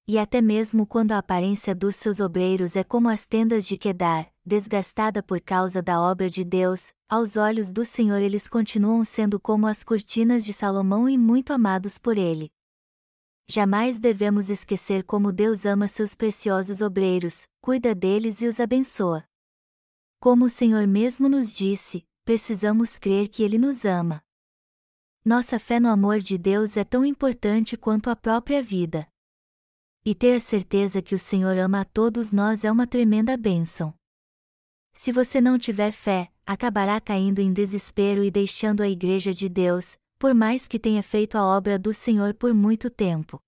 E 0.08 0.20
até 0.20 0.40
mesmo 0.40 0.86
quando 0.86 1.13
a 1.13 1.18
aparência 1.18 1.74
dos 1.74 1.96
seus 1.96 2.20
obreiros 2.20 2.75
é 2.75 2.84
como 2.84 3.10
as 3.10 3.25
tendas 3.25 3.66
de 3.66 3.75
Quedar, 3.75 4.32
desgastada 4.46 5.24
por 5.24 5.42
causa 5.42 5.82
da 5.82 6.00
obra 6.00 6.30
de 6.30 6.44
Deus, 6.44 6.94
aos 7.10 7.38
olhos 7.38 7.72
do 7.72 7.84
Senhor 7.84 8.22
eles 8.22 8.48
continuam 8.48 9.04
sendo 9.04 9.40
como 9.40 9.66
as 9.66 9.84
cortinas 9.84 10.46
de 10.46 10.54
Salomão 10.54 11.10
e 11.10 11.18
muito 11.18 11.52
amados 11.52 11.98
por 11.98 12.20
ele. 12.20 12.52
Jamais 13.48 14.00
devemos 14.00 14.50
esquecer 14.50 15.04
como 15.04 15.32
Deus 15.32 15.66
ama 15.66 15.88
seus 15.88 16.16
preciosos 16.16 16.82
obreiros, 16.82 17.46
cuida 17.62 17.94
deles 17.94 18.42
e 18.42 18.48
os 18.48 18.60
abençoa. 18.60 19.26
Como 20.20 20.46
o 20.46 20.50
Senhor 20.50 20.88
mesmo 20.88 21.28
nos 21.28 21.54
disse, 21.54 22.08
precisamos 22.24 22.98
crer 22.98 23.28
que 23.28 23.44
Ele 23.44 23.58
nos 23.58 23.84
ama. 23.84 24.24
Nossa 25.26 25.60
fé 25.60 25.80
no 25.80 25.90
amor 25.90 26.20
de 26.20 26.38
Deus 26.38 26.78
é 26.78 26.84
tão 26.84 27.06
importante 27.06 27.76
quanto 27.76 28.10
a 28.10 28.16
própria 28.16 28.62
vida. 28.62 29.08
E 30.06 30.14
ter 30.16 30.36
a 30.36 30.40
certeza 30.40 31.02
que 31.02 31.16
o 31.16 31.20
Senhor 31.20 31.58
ama 31.58 31.82
a 31.82 31.86
todos 31.86 32.32
nós 32.32 32.64
é 32.64 32.72
uma 32.72 32.88
tremenda 32.88 33.38
bênção. 33.38 33.94
Se 34.94 35.12
você 35.12 35.42
não 35.42 35.58
tiver 35.58 35.92
fé, 35.92 36.32
acabará 36.46 37.00
caindo 37.02 37.40
em 37.40 37.52
desespero 37.52 38.24
e 38.24 38.30
deixando 38.30 38.82
a 38.82 38.88
Igreja 38.88 39.34
de 39.34 39.48
Deus, 39.50 39.98
por 40.24 40.34
mais 40.34 40.70
que 40.70 40.80
tenha 40.80 41.03
feito 41.03 41.38
a 41.38 41.46
obra 41.46 41.77
do 41.77 41.94
Senhor 41.94 42.34
por 42.34 42.53
muito 42.53 42.89
tempo. 42.89 43.42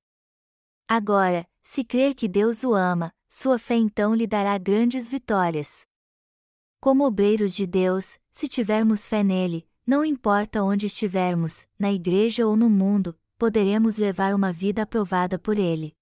Agora, 0.86 1.48
se 1.64 1.86
crer 1.86 2.14
que 2.14 2.28
Deus 2.28 2.66
o 2.66 2.74
ama, 2.74 3.14
sua 3.30 3.58
fé 3.58 3.76
então 3.76 4.14
lhe 4.14 4.28
dará 4.28 4.58
grandes 4.58 5.08
vitórias. 5.08 5.86
Como 6.82 7.06
obreiros 7.06 7.56
de 7.56 7.66
Deus, 7.66 8.20
se 8.30 8.50
tivermos 8.50 9.08
fé 9.08 9.24
nele, 9.24 9.66
não 9.88 10.04
importa 10.04 10.64
onde 10.64 10.88
estivermos, 10.88 11.66
na 11.80 11.94
igreja 11.94 12.46
ou 12.46 12.58
no 12.58 12.70
mundo, 12.70 13.18
poderemos 13.38 13.96
levar 13.96 14.36
uma 14.36 14.52
vida 14.52 14.82
aprovada 14.82 15.40
por 15.40 15.58
ele. 15.58 15.96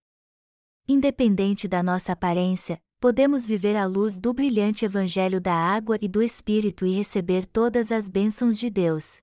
Independente 0.88 1.68
da 1.68 1.84
nossa 1.84 2.13
aparência, 2.13 2.82
podemos 3.00 3.46
viver 3.46 3.75
à 3.75 3.86
luz 3.86 4.20
do 4.20 4.34
brilhante 4.34 4.86
Evangelho 4.86 5.39
da 5.39 5.53
água 5.53 6.00
e 6.01 6.08
do 6.08 6.20
Espírito 6.20 6.84
e 6.84 6.96
receber 6.96 7.46
todas 7.46 7.92
as 7.92 8.10
bênçãos 8.10 8.58
de 8.58 8.72
Deus 8.72 9.23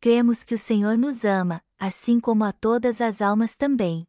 cremos 0.00 0.42
que 0.42 0.54
o 0.54 0.58
Senhor 0.58 0.96
nos 0.96 1.26
ama, 1.26 1.62
assim 1.78 2.18
como 2.18 2.42
a 2.42 2.52
todas 2.52 3.02
as 3.02 3.20
almas 3.20 3.54
também. 3.54 4.08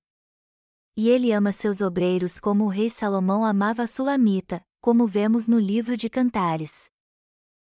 E 0.96 1.10
ele 1.10 1.34
ama 1.34 1.52
seus 1.52 1.82
obreiros 1.82 2.40
como 2.40 2.64
o 2.64 2.70
rei 2.70 2.90
Salomão 2.90 3.44
amava 3.44 3.84
a 3.84 3.88
Sulamita, 3.88 4.66
como 4.80 5.06
vemos 5.06 5.50
no 5.50 5.60
livro 5.60 5.98
de 5.98 6.10
Cantares. 6.10 6.90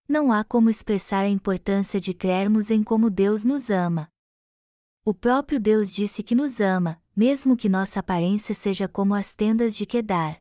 Não 0.06 0.30
há 0.30 0.44
como 0.44 0.68
expressar 0.68 1.24
a 1.24 1.28
importância 1.28 1.98
de 1.98 2.12
crermos 2.12 2.70
em 2.70 2.82
como 2.82 3.08
Deus 3.08 3.44
nos 3.44 3.70
ama. 3.70 4.10
O 5.04 5.14
próprio 5.14 5.58
Deus 5.58 5.90
disse 5.90 6.22
que 6.22 6.34
nos 6.34 6.60
ama, 6.60 7.02
mesmo 7.16 7.56
que 7.56 7.68
nossa 7.68 8.00
aparência 8.00 8.54
seja 8.54 8.86
como 8.86 9.14
as 9.14 9.34
tendas 9.34 9.74
de 9.74 9.86
Quedar. 9.86 10.36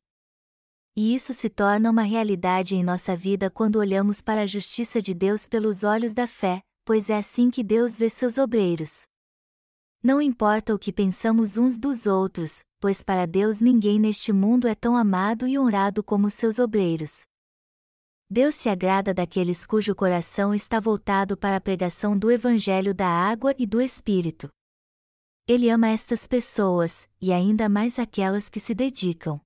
E 0.94 1.16
isso 1.16 1.34
se 1.34 1.50
torna 1.50 1.90
uma 1.90 2.04
realidade 2.04 2.76
em 2.76 2.84
nossa 2.84 3.16
vida 3.16 3.50
quando 3.50 3.78
olhamos 3.78 4.22
para 4.22 4.42
a 4.42 4.46
justiça 4.46 5.02
de 5.02 5.14
Deus 5.14 5.48
pelos 5.48 5.84
olhos 5.84 6.14
da 6.14 6.28
fé, 6.28 6.62
pois 6.92 7.10
é 7.10 7.18
assim 7.18 7.50
que 7.50 7.64
Deus 7.64 7.98
vê 7.98 8.10
seus 8.10 8.38
obreiros. 8.38 9.04
Não 10.04 10.22
importa 10.22 10.76
o 10.76 10.78
que 10.78 10.92
pensamos 10.92 11.56
uns 11.56 11.78
dos 11.78 12.06
outros, 12.06 12.66
pois 12.82 13.02
para 13.02 13.26
Deus 13.26 13.62
ninguém 13.62 13.98
neste 13.98 14.34
mundo 14.34 14.68
é 14.68 14.76
tão 14.76 14.98
amado 14.98 15.48
e 15.48 15.58
honrado 15.58 16.04
como 16.04 16.30
seus 16.30 16.60
obreiros. 16.60 17.22
Deus 18.30 18.56
se 18.56 18.68
agrada 18.68 19.14
daqueles 19.14 19.66
cujo 19.66 19.96
coração 19.96 20.54
está 20.54 20.82
voltado 20.82 21.38
para 21.38 21.56
a 21.56 21.62
pregação 21.62 22.18
do 22.18 22.30
Evangelho 22.30 22.94
da 22.94 23.08
água 23.08 23.56
e 23.58 23.66
do 23.66 23.80
Espírito. 23.80 24.50
Ele 25.48 25.70
ama 25.70 25.88
estas 25.88 26.28
pessoas, 26.28 27.08
e 27.22 27.32
ainda 27.32 27.70
mais 27.70 28.00
aquelas 28.00 28.50
que 28.50 28.60
se 28.60 28.76
dedicam. 28.76 29.40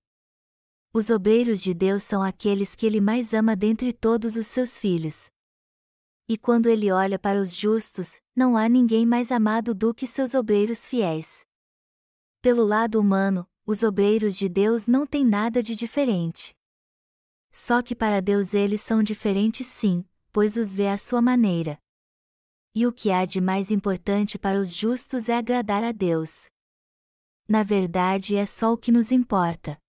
Os 0.92 1.12
obreiros 1.12 1.62
de 1.62 1.76
Deus 1.76 2.02
são 2.02 2.24
aqueles 2.24 2.74
que 2.74 2.88
ele 2.88 3.00
mais 3.00 3.36
ama 3.36 3.56
dentre 3.56 3.94
todos 3.94 4.36
os 4.36 4.48
seus 4.48 4.80
filhos. 4.80 5.30
E 6.28 6.38
quando 6.38 6.68
ele 6.68 6.92
olha 6.92 7.20
para 7.20 7.40
os 7.40 7.56
justos, 7.56 8.20
não 8.36 8.58
há 8.58 8.68
ninguém 8.68 9.06
mais 9.06 9.32
amado 9.32 9.76
do 9.76 9.94
que 9.94 10.08
seus 10.08 10.34
obreiros 10.34 10.88
fiéis. 10.88 11.46
Pelo 12.42 12.64
lado 12.66 13.00
humano, 13.00 13.48
os 13.66 13.84
obreiros 13.84 14.36
de 14.36 14.50
Deus 14.50 14.88
não 14.88 15.06
têm 15.06 15.24
nada 15.24 15.62
de 15.62 15.76
diferente. 15.76 16.56
Só 17.52 17.82
que 17.82 17.96
para 17.96 18.22
Deus 18.22 18.54
eles 18.54 18.82
são 18.82 19.04
diferentes 19.04 19.68
sim, 19.68 20.04
pois 20.32 20.58
os 20.58 20.74
vê 20.74 20.88
à 20.88 20.98
sua 20.98 21.22
maneira. 21.22 21.80
E 22.74 22.86
o 22.86 22.92
que 22.92 23.12
há 23.12 23.24
de 23.24 23.40
mais 23.40 23.72
importante 23.72 24.38
para 24.38 24.60
os 24.60 24.76
justos 24.76 25.30
é 25.30 25.38
agradar 25.38 25.84
a 25.84 25.92
Deus. 25.92 26.48
Na 27.48 27.62
verdade, 27.62 28.36
é 28.36 28.46
só 28.46 28.74
o 28.74 28.78
que 28.78 28.92
nos 28.92 29.12
importa. 29.12 29.80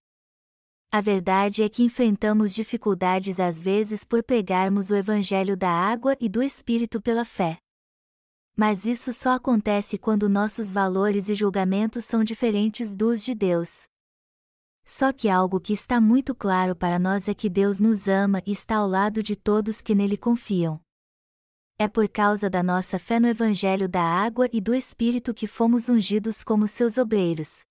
A 0.97 1.01
verdade 1.03 1.63
é 1.63 1.69
que 1.69 1.83
enfrentamos 1.83 2.55
dificuldades 2.55 3.39
às 3.39 3.61
vezes 3.61 4.03
por 4.03 4.23
pregarmos 4.23 4.89
o 4.89 4.97
Evangelho 4.97 5.55
da 5.55 5.69
água 5.69 6.17
e 6.19 6.27
do 6.27 6.43
Espírito 6.43 7.03
pela 7.03 7.23
fé. 7.23 7.59
Mas 8.57 8.87
isso 8.87 9.13
só 9.13 9.35
acontece 9.35 9.99
quando 9.99 10.27
nossos 10.27 10.73
valores 10.73 11.29
e 11.29 11.35
julgamentos 11.35 12.07
são 12.07 12.25
diferentes 12.25 12.95
dos 12.95 13.23
de 13.23 13.35
Deus. 13.35 13.83
Só 14.87 15.13
que 15.13 15.29
algo 15.29 15.61
que 15.61 15.75
está 15.75 16.01
muito 16.01 16.35
claro 16.35 16.75
para 16.75 16.99
nós 16.99 17.29
é 17.29 17.35
que 17.35 17.51
Deus 17.51 17.79
nos 17.79 18.09
ama 18.09 18.43
e 18.47 18.53
está 18.53 18.77
ao 18.77 18.89
lado 18.89 19.23
de 19.23 19.37
todos 19.37 19.83
que 19.83 19.95
nele 19.95 20.17
confiam. 20.17 20.81
É 21.79 21.87
por 21.87 22.09
causa 22.09 22.49
da 22.49 22.63
nossa 22.63 22.99
fé 22.99 23.21
no 23.21 23.29
Evangelho 23.29 23.87
da 23.87 24.01
água 24.03 24.49
e 24.51 24.63
do 24.63 24.75
Espírito 24.75 25.35
que 25.35 25.47
fomos 25.47 25.91
ungidos 25.91 26.43
como 26.43 26.67
seus 26.67 26.97
obreiros. 26.97 27.66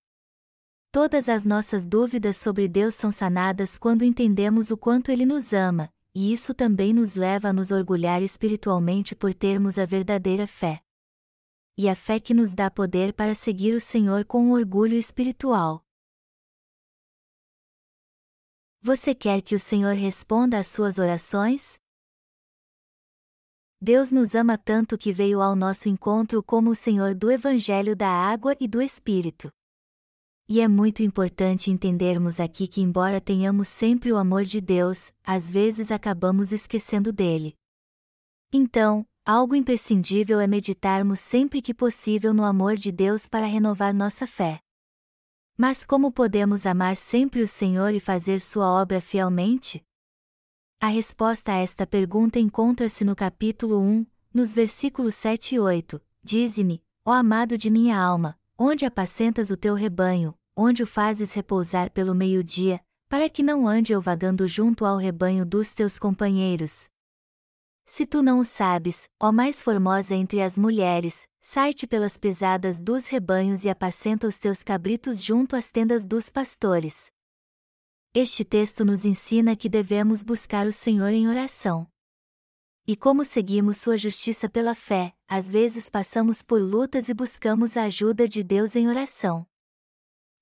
Todas 0.90 1.28
as 1.28 1.44
nossas 1.44 1.86
dúvidas 1.86 2.36
sobre 2.36 2.68
Deus 2.68 2.94
são 2.94 3.12
sanadas 3.12 3.78
quando 3.78 4.04
entendemos 4.04 4.70
o 4.70 4.76
quanto 4.76 5.10
Ele 5.10 5.26
nos 5.26 5.52
ama, 5.52 5.92
e 6.14 6.32
isso 6.32 6.54
também 6.54 6.94
nos 6.94 7.14
leva 7.14 7.48
a 7.48 7.52
nos 7.52 7.70
orgulhar 7.70 8.22
espiritualmente 8.22 9.14
por 9.14 9.34
termos 9.34 9.78
a 9.78 9.84
verdadeira 9.84 10.46
fé. 10.46 10.80
E 11.76 11.88
a 11.90 11.94
fé 11.94 12.18
que 12.18 12.32
nos 12.32 12.54
dá 12.54 12.70
poder 12.70 13.12
para 13.12 13.34
seguir 13.34 13.74
o 13.74 13.80
Senhor 13.80 14.24
com 14.24 14.42
um 14.42 14.52
orgulho 14.52 14.96
espiritual. 14.96 15.84
Você 18.80 19.14
quer 19.14 19.42
que 19.42 19.54
o 19.54 19.58
Senhor 19.58 19.94
responda 19.94 20.58
às 20.58 20.68
suas 20.68 20.98
orações? 20.98 21.76
Deus 23.78 24.10
nos 24.10 24.34
ama 24.34 24.56
tanto 24.56 24.96
que 24.96 25.12
veio 25.12 25.42
ao 25.42 25.54
nosso 25.54 25.88
encontro 25.88 26.42
como 26.42 26.70
o 26.70 26.74
Senhor 26.74 27.14
do 27.14 27.30
Evangelho 27.30 27.94
da 27.94 28.08
Água 28.08 28.56
e 28.58 28.66
do 28.66 28.80
Espírito. 28.80 29.50
E 30.48 30.60
é 30.60 30.68
muito 30.68 31.02
importante 31.02 31.72
entendermos 31.72 32.38
aqui 32.38 32.68
que, 32.68 32.80
embora 32.80 33.20
tenhamos 33.20 33.66
sempre 33.66 34.12
o 34.12 34.16
amor 34.16 34.44
de 34.44 34.60
Deus, 34.60 35.12
às 35.24 35.50
vezes 35.50 35.90
acabamos 35.90 36.52
esquecendo 36.52 37.12
dele. 37.12 37.56
Então, 38.52 39.04
algo 39.24 39.56
imprescindível 39.56 40.38
é 40.38 40.46
meditarmos 40.46 41.18
sempre 41.18 41.60
que 41.60 41.74
possível 41.74 42.32
no 42.32 42.44
amor 42.44 42.76
de 42.76 42.92
Deus 42.92 43.28
para 43.28 43.44
renovar 43.44 43.92
nossa 43.92 44.24
fé. 44.24 44.60
Mas 45.58 45.84
como 45.84 46.12
podemos 46.12 46.64
amar 46.64 46.96
sempre 46.96 47.42
o 47.42 47.48
Senhor 47.48 47.92
e 47.92 47.98
fazer 47.98 48.40
sua 48.40 48.70
obra 48.70 49.00
fielmente? 49.00 49.82
A 50.80 50.86
resposta 50.86 51.54
a 51.54 51.56
esta 51.56 51.84
pergunta 51.88 52.38
encontra-se 52.38 53.04
no 53.04 53.16
capítulo 53.16 53.80
1, 53.80 54.06
nos 54.32 54.54
versículos 54.54 55.16
7 55.16 55.56
e 55.56 55.58
8. 55.58 56.00
Dize-me, 56.22 56.80
ó 57.04 57.12
amado 57.12 57.58
de 57.58 57.68
minha 57.68 57.98
alma, 57.98 58.38
onde 58.58 58.86
apacentas 58.86 59.50
o 59.50 59.56
teu 59.56 59.74
rebanho, 59.74 60.34
onde 60.56 60.82
o 60.82 60.86
fazes 60.86 61.32
repousar 61.32 61.90
pelo 61.90 62.14
meio-dia, 62.14 62.80
para 63.08 63.28
que 63.28 63.42
não 63.42 63.68
ande 63.68 63.92
eu 63.92 64.00
vagando 64.00 64.48
junto 64.48 64.84
ao 64.84 64.96
rebanho 64.96 65.44
dos 65.44 65.72
teus 65.74 65.98
companheiros. 65.98 66.88
Se 67.84 68.04
tu 68.04 68.22
não 68.22 68.40
o 68.40 68.44
sabes, 68.44 69.08
ó 69.20 69.30
mais 69.30 69.62
formosa 69.62 70.14
entre 70.14 70.42
as 70.42 70.58
mulheres, 70.58 71.28
sai-te 71.40 71.86
pelas 71.86 72.18
pesadas 72.18 72.80
dos 72.80 73.06
rebanhos 73.06 73.64
e 73.64 73.68
apacenta 73.68 74.26
os 74.26 74.38
teus 74.38 74.62
cabritos 74.62 75.22
junto 75.22 75.54
às 75.54 75.70
tendas 75.70 76.04
dos 76.04 76.28
pastores. 76.28 77.12
Este 78.12 78.44
texto 78.44 78.84
nos 78.84 79.04
ensina 79.04 79.54
que 79.54 79.68
devemos 79.68 80.24
buscar 80.24 80.66
o 80.66 80.72
Senhor 80.72 81.10
em 81.10 81.28
oração. 81.28 81.86
E 82.88 82.94
como 82.94 83.24
seguimos 83.24 83.78
Sua 83.78 83.98
justiça 83.98 84.48
pela 84.48 84.72
fé, 84.72 85.12
às 85.26 85.50
vezes 85.50 85.90
passamos 85.90 86.40
por 86.40 86.62
lutas 86.62 87.08
e 87.08 87.14
buscamos 87.14 87.76
a 87.76 87.82
ajuda 87.84 88.28
de 88.28 88.44
Deus 88.44 88.76
em 88.76 88.86
oração. 88.86 89.44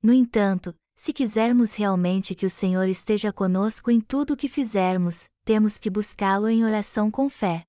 No 0.03 0.13
entanto, 0.13 0.75
se 0.95 1.15
quisermos 1.15 1.73
realmente 1.73 2.35
que 2.35 2.45
o 2.45 2.51
Senhor 2.51 2.87
esteja 2.87 3.33
conosco 3.33 3.91
em 3.91 3.99
tudo 3.99 4.35
o 4.35 4.37
que 4.37 4.47
fizermos, 4.47 5.27
temos 5.43 5.79
que 5.79 5.89
buscá-lo 5.89 6.47
em 6.47 6.63
oração 6.63 7.11
com 7.11 7.31
fé. 7.31 7.65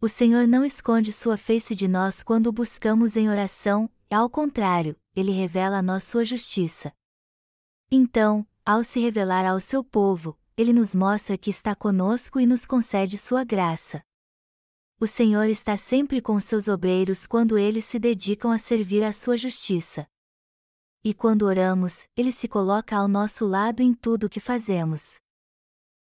O 0.00 0.08
Senhor 0.08 0.48
não 0.48 0.64
esconde 0.64 1.12
sua 1.12 1.36
face 1.36 1.74
de 1.74 1.86
nós 1.86 2.22
quando 2.22 2.46
o 2.46 2.52
buscamos 2.52 3.18
em 3.18 3.28
oração, 3.28 3.90
ao 4.10 4.30
contrário, 4.30 4.96
ele 5.14 5.30
revela 5.30 5.78
a 5.78 5.82
nós 5.82 6.04
sua 6.04 6.24
justiça. 6.24 6.90
Então, 7.90 8.46
ao 8.64 8.82
se 8.82 8.98
revelar 8.98 9.44
ao 9.44 9.60
seu 9.60 9.84
povo, 9.84 10.38
ele 10.56 10.72
nos 10.72 10.94
mostra 10.94 11.36
que 11.36 11.50
está 11.50 11.74
conosco 11.74 12.38
e 12.38 12.46
nos 12.46 12.64
concede 12.64 13.18
sua 13.18 13.42
graça. 13.42 14.04
O 15.00 15.06
Senhor 15.06 15.48
está 15.48 15.76
sempre 15.76 16.22
com 16.22 16.38
seus 16.38 16.68
obreiros 16.68 17.26
quando 17.26 17.58
eles 17.58 17.84
se 17.84 17.98
dedicam 17.98 18.52
a 18.52 18.58
servir 18.58 19.02
a 19.02 19.12
sua 19.12 19.36
justiça. 19.36 20.06
E 21.02 21.12
quando 21.12 21.42
oramos, 21.42 22.08
ele 22.16 22.30
se 22.30 22.46
coloca 22.46 22.96
ao 22.96 23.08
nosso 23.08 23.44
lado 23.46 23.82
em 23.82 23.92
tudo 23.92 24.24
o 24.24 24.30
que 24.30 24.40
fazemos. 24.40 25.18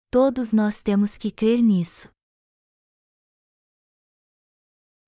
Todos 0.09 0.51
nós 0.51 0.81
temos 0.81 1.17
que 1.17 1.31
crer 1.31 1.61
nisso. 1.61 2.11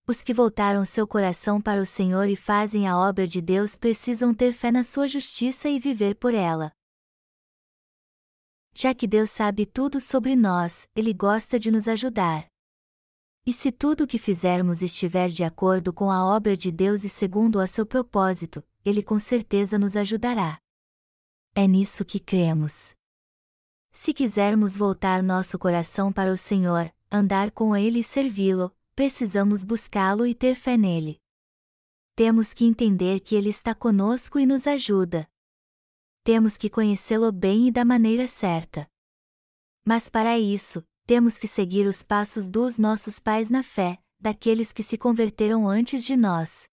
Os 0.08 0.22
que 0.22 0.34
voltaram 0.34 0.86
seu 0.86 1.08
coração 1.08 1.60
para 1.60 1.82
o 1.82 1.86
Senhor 1.86 2.28
e 2.30 2.36
fazem 2.36 2.88
a 2.88 2.98
obra 2.98 3.28
de 3.28 3.42
Deus 3.42 3.76
precisam 3.76 4.34
ter 4.34 4.54
fé 4.54 4.72
na 4.72 4.84
sua 4.84 5.08
justiça 5.08 5.68
e 5.68 5.80
viver 5.80 6.16
por 6.16 6.34
ela. 6.34 6.72
Já 8.74 8.94
que 8.94 9.08
Deus 9.08 9.30
sabe 9.30 9.66
tudo 9.66 10.00
sobre 10.00 10.36
nós, 10.36 10.88
Ele 10.96 11.14
gosta 11.14 11.60
de 11.60 11.70
nos 11.70 11.88
ajudar. 11.88 12.48
E 13.46 13.52
se 13.52 13.72
tudo 13.72 14.04
o 14.04 14.08
que 14.08 14.18
fizermos 14.18 14.82
estiver 14.82 15.30
de 15.30 15.44
acordo 15.44 15.92
com 15.92 16.12
a 16.12 16.26
obra 16.26 16.56
de 16.56 16.72
Deus 16.72 17.04
e 17.04 17.10
segundo 17.10 17.60
a 17.60 17.68
seu 17.68 17.86
propósito, 17.86 18.64
Ele 18.86 19.02
com 19.02 19.20
certeza 19.20 19.80
nos 19.80 19.96
ajudará. 19.96 20.60
É 21.56 21.68
nisso 21.68 22.06
que 22.06 22.20
cremos. 22.20 22.96
Se 23.92 24.14
quisermos 24.14 24.78
voltar 24.78 25.22
nosso 25.22 25.60
coração 25.60 26.14
para 26.14 26.32
o 26.32 26.38
Senhor, 26.38 26.94
andar 27.12 27.52
com 27.52 27.76
Ele 27.76 28.00
e 28.00 28.04
servi-lo, 28.04 28.72
precisamos 28.96 29.64
buscá-lo 29.64 30.26
e 30.26 30.34
ter 30.34 30.56
fé 30.56 30.78
nele. 30.78 31.20
Temos 32.16 32.54
que 32.54 32.64
entender 32.64 33.20
que 33.20 33.36
Ele 33.36 33.50
está 33.50 33.76
conosco 33.76 34.40
e 34.40 34.46
nos 34.46 34.68
ajuda. 34.68 35.28
Temos 36.24 36.56
que 36.56 36.70
conhecê-lo 36.70 37.32
bem 37.32 37.68
e 37.68 37.72
da 37.72 37.84
maneira 37.84 38.28
certa. 38.28 38.88
Mas 39.84 40.08
para 40.08 40.38
isso, 40.38 40.84
temos 41.08 41.36
que 41.36 41.48
seguir 41.48 41.88
os 41.88 42.04
passos 42.04 42.48
dos 42.48 42.78
nossos 42.78 43.20
pais 43.20 43.50
na 43.50 43.64
fé, 43.64 43.98
daqueles 44.20 44.72
que 44.72 44.84
se 44.84 45.00
converteram 45.00 45.68
antes 45.68 46.04
de 46.04 46.16
nós. 46.16 46.70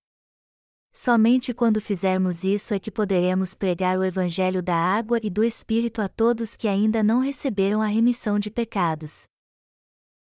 Somente 0.92 1.54
quando 1.54 1.80
fizermos 1.80 2.44
isso 2.44 2.74
é 2.74 2.78
que 2.78 2.90
poderemos 2.90 3.54
pregar 3.54 3.98
o 3.98 4.04
Evangelho 4.04 4.62
da 4.62 4.76
água 4.76 5.18
e 5.22 5.30
do 5.30 5.42
Espírito 5.42 6.02
a 6.02 6.08
todos 6.08 6.54
que 6.54 6.68
ainda 6.68 7.02
não 7.02 7.20
receberam 7.20 7.80
a 7.80 7.86
remissão 7.86 8.38
de 8.38 8.50
pecados. 8.50 9.26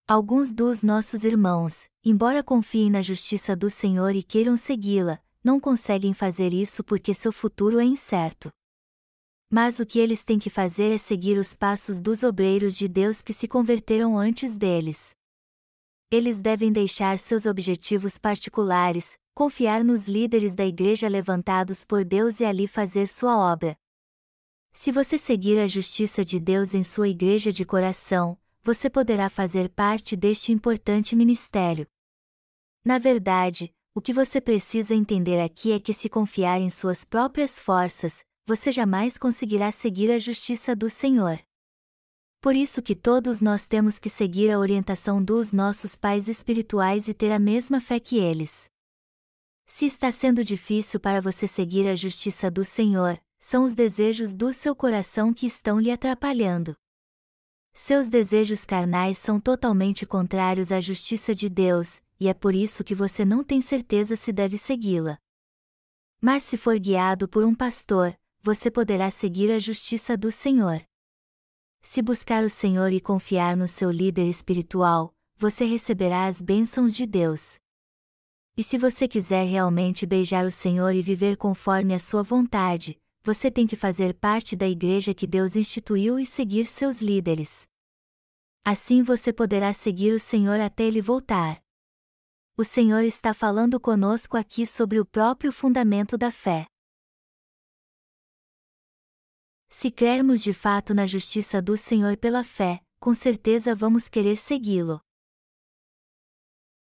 Alguns 0.07 0.53
dos 0.53 0.83
nossos 0.83 1.23
irmãos, 1.23 1.89
embora 2.03 2.43
confiem 2.43 2.91
na 2.91 3.01
justiça 3.01 3.55
do 3.55 3.71
Senhor 3.71 4.13
e 4.13 4.21
queiram 4.21 4.55
segui-la, 4.55 5.19
não 5.43 5.59
conseguem 5.59 6.13
fazer 6.13 6.53
isso 6.53 6.83
porque 6.83 7.11
seu 7.11 7.31
futuro 7.31 7.79
é 7.79 7.83
incerto. 7.83 8.51
Mas 9.57 9.79
o 9.79 9.85
que 9.85 9.99
eles 9.99 10.21
têm 10.21 10.37
que 10.37 10.49
fazer 10.49 10.91
é 10.91 10.97
seguir 10.97 11.37
os 11.37 11.55
passos 11.55 12.01
dos 12.01 12.23
obreiros 12.23 12.75
de 12.75 12.89
Deus 12.89 13.21
que 13.21 13.31
se 13.31 13.47
converteram 13.47 14.17
antes 14.17 14.57
deles. 14.57 15.15
Eles 16.11 16.41
devem 16.41 16.73
deixar 16.73 17.17
seus 17.17 17.45
objetivos 17.45 18.17
particulares, 18.17 19.17
confiar 19.33 19.81
nos 19.81 20.09
líderes 20.09 20.55
da 20.55 20.65
igreja 20.65 21.07
levantados 21.07 21.85
por 21.85 22.03
Deus 22.03 22.41
e 22.41 22.43
ali 22.43 22.67
fazer 22.67 23.07
sua 23.07 23.37
obra. 23.37 23.77
Se 24.73 24.91
você 24.91 25.17
seguir 25.17 25.57
a 25.57 25.67
justiça 25.67 26.25
de 26.25 26.37
Deus 26.37 26.73
em 26.73 26.83
sua 26.83 27.07
igreja 27.07 27.49
de 27.49 27.63
coração, 27.63 28.37
você 28.61 28.89
poderá 28.89 29.29
fazer 29.29 29.69
parte 29.69 30.17
deste 30.17 30.51
importante 30.51 31.15
ministério. 31.15 31.87
Na 32.83 32.97
verdade, 32.97 33.73
o 33.93 34.01
que 34.01 34.11
você 34.11 34.41
precisa 34.41 34.93
entender 34.93 35.39
aqui 35.39 35.71
é 35.71 35.79
que 35.79 35.93
se 35.93 36.09
confiar 36.09 36.59
em 36.59 36.69
suas 36.69 37.05
próprias 37.05 37.57
forças, 37.57 38.25
você 38.45 38.71
jamais 38.71 39.17
conseguirá 39.17 39.71
seguir 39.71 40.11
a 40.11 40.19
justiça 40.19 40.75
do 40.75 40.89
Senhor. 40.89 41.39
Por 42.39 42.55
isso 42.55 42.79
que 42.81 42.95
todos 42.95 43.41
nós 43.41 43.65
temos 43.65 43.97
que 43.97 44.09
seguir 44.09 44.51
a 44.51 44.59
orientação 44.59 45.23
dos 45.23 45.51
nossos 45.51 45.95
pais 45.95 46.27
espirituais 46.27 47.07
e 47.07 47.13
ter 47.13 47.31
a 47.31 47.39
mesma 47.39 47.81
fé 47.81 47.99
que 47.99 48.17
eles. 48.17 48.69
Se 49.65 49.87
está 49.87 50.11
sendo 50.11 50.43
difícil 50.43 50.99
para 50.99 51.19
você 51.19 51.47
seguir 51.47 51.87
a 51.87 51.95
justiça 51.95 52.51
do 52.51 52.63
Senhor, 52.63 53.19
são 53.39 53.63
os 53.63 53.73
desejos 53.73 54.35
do 54.35 54.53
seu 54.53 54.75
coração 54.75 55.33
que 55.33 55.47
estão 55.47 55.79
lhe 55.79 55.89
atrapalhando. 55.89 56.75
Seus 57.73 58.09
desejos 58.09 58.63
carnais 58.63 59.17
são 59.17 59.39
totalmente 59.39 60.05
contrários 60.05 60.71
à 60.71 60.79
justiça 60.79 61.33
de 61.33 61.49
Deus, 61.49 61.99
e 62.19 62.27
é 62.27 62.33
por 62.33 62.53
isso 62.53 62.83
que 62.83 62.93
você 62.93 63.25
não 63.25 63.43
tem 63.43 63.59
certeza 63.59 64.15
se 64.15 64.31
deve 64.31 64.57
segui-la. 64.57 65.17
Mas 66.21 66.43
se 66.43 66.57
for 66.57 66.79
guiado 66.79 67.27
por 67.27 67.43
um 67.43 67.53
pastor, 67.53 68.15
você 68.45 68.69
poderá 68.69 69.09
seguir 69.09 69.51
a 69.51 69.57
justiça 69.57 70.15
do 70.15 70.31
Senhor. 70.31 70.79
Se 71.81 71.99
buscar 71.99 72.43
o 72.43 72.49
Senhor 72.49 72.93
e 72.93 73.01
confiar 73.01 73.57
no 73.57 73.67
seu 73.67 73.89
líder 73.89 74.29
espiritual, 74.29 75.15
você 75.35 75.65
receberá 75.65 76.27
as 76.27 76.43
bênçãos 76.43 76.95
de 76.95 77.07
Deus. 77.07 77.57
E 78.55 78.61
se 78.61 78.77
você 78.77 79.07
quiser 79.07 79.47
realmente 79.47 80.05
beijar 80.05 80.45
o 80.45 80.51
Senhor 80.51 80.93
e 80.93 81.01
viver 81.01 81.37
conforme 81.37 81.95
a 81.95 81.97
sua 81.97 82.21
vontade, 82.21 83.01
você 83.23 83.49
tem 83.49 83.65
que 83.65 83.75
fazer 83.75 84.13
parte 84.13 84.55
da 84.55 84.67
igreja 84.67 85.11
que 85.11 85.25
Deus 85.25 85.55
instituiu 85.55 86.19
e 86.19 86.25
seguir 86.25 86.67
seus 86.67 87.01
líderes. 87.01 87.67
Assim 88.63 89.01
você 89.01 89.33
poderá 89.33 89.73
seguir 89.73 90.13
o 90.13 90.19
Senhor 90.19 90.59
até 90.59 90.83
ele 90.83 91.01
voltar. 91.01 91.59
O 92.55 92.63
Senhor 92.63 93.03
está 93.03 93.33
falando 93.33 93.79
conosco 93.79 94.37
aqui 94.37 94.67
sobre 94.67 94.99
o 94.99 95.05
próprio 95.05 95.51
fundamento 95.51 96.15
da 96.15 96.29
fé. 96.29 96.67
Se 99.77 99.91
crermos 99.91 100.41
de 100.41 100.53
fato 100.53 100.93
na 100.93 101.05
justiça 101.05 101.61
do 101.61 101.75
Senhor 101.75 102.15
pela 102.15 102.45
fé, 102.45 102.79
com 102.97 103.13
certeza 103.13 103.75
vamos 103.75 104.07
querer 104.07 104.37
segui-lo. 104.37 105.01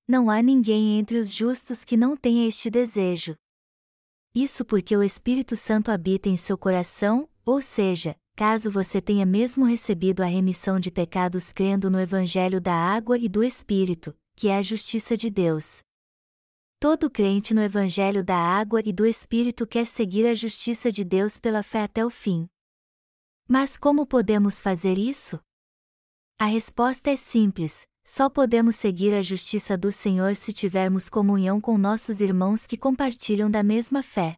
Não 0.08 0.30
há 0.30 0.42
ninguém 0.42 0.98
entre 0.98 1.18
os 1.18 1.30
justos 1.30 1.84
que 1.84 1.98
não 1.98 2.15
tenha 2.15 2.48
este 2.48 2.70
desejo. 2.70 3.36
Isso 4.34 4.63
porque 4.63 4.96
o 4.96 5.04
Espírito 5.04 5.58
Santo 5.58 5.92
habita 5.92 6.30
em 6.30 6.38
seu 6.38 6.58
coração, 6.58 7.30
ou 7.46 7.60
seja, 7.60 8.15
caso 8.34 8.72
você 8.72 9.02
tenha 9.02 9.26
mesmo 9.26 9.65
recebido 9.65 10.22
a 10.22 10.26
remissão 10.26 10.80
de 10.80 10.89
pecados 10.89 11.52
crendo 11.52 11.89
no 11.89 12.00
Evangelho 12.00 12.62
da 12.62 12.74
água 12.74 13.18
e 13.18 13.28
do 13.28 13.44
Espírito, 13.44 14.15
que 14.38 14.48
é 14.48 14.58
a 14.58 14.62
justiça 14.62 15.18
de 15.18 15.30
Deus. 15.30 15.80
Todo 16.80 17.10
crente 17.10 17.54
no 17.54 17.62
Evangelho 17.62 18.24
da 18.24 18.38
água 18.38 18.82
e 18.86 18.94
do 18.94 19.06
Espírito 19.06 19.68
quer 19.68 19.86
seguir 19.86 20.26
a 20.26 20.34
justiça 20.34 20.89
de 20.89 21.04
Deus 21.04 21.42
pela 21.42 21.62
fé 21.62 21.84
até 21.84 22.06
o 22.06 22.10
fim. 22.10 22.48
Mas 23.52 23.78
como 23.78 24.06
podemos 24.06 24.62
fazer 24.62 24.96
isso? 24.96 25.40
A 26.38 26.46
resposta 26.46 27.10
é 27.10 27.16
simples: 27.16 27.88
só 28.06 28.30
podemos 28.30 28.76
seguir 28.76 29.12
a 29.12 29.24
justiça 29.24 29.76
do 29.76 29.92
Senhor 29.92 30.36
se 30.36 30.54
tivermos 30.54 31.10
comunhão 31.10 31.60
com 31.60 31.76
nossos 31.76 32.22
irmãos 32.22 32.68
que 32.68 32.78
compartilham 32.78 33.50
da 33.50 33.64
mesma 33.64 34.04
fé. 34.04 34.36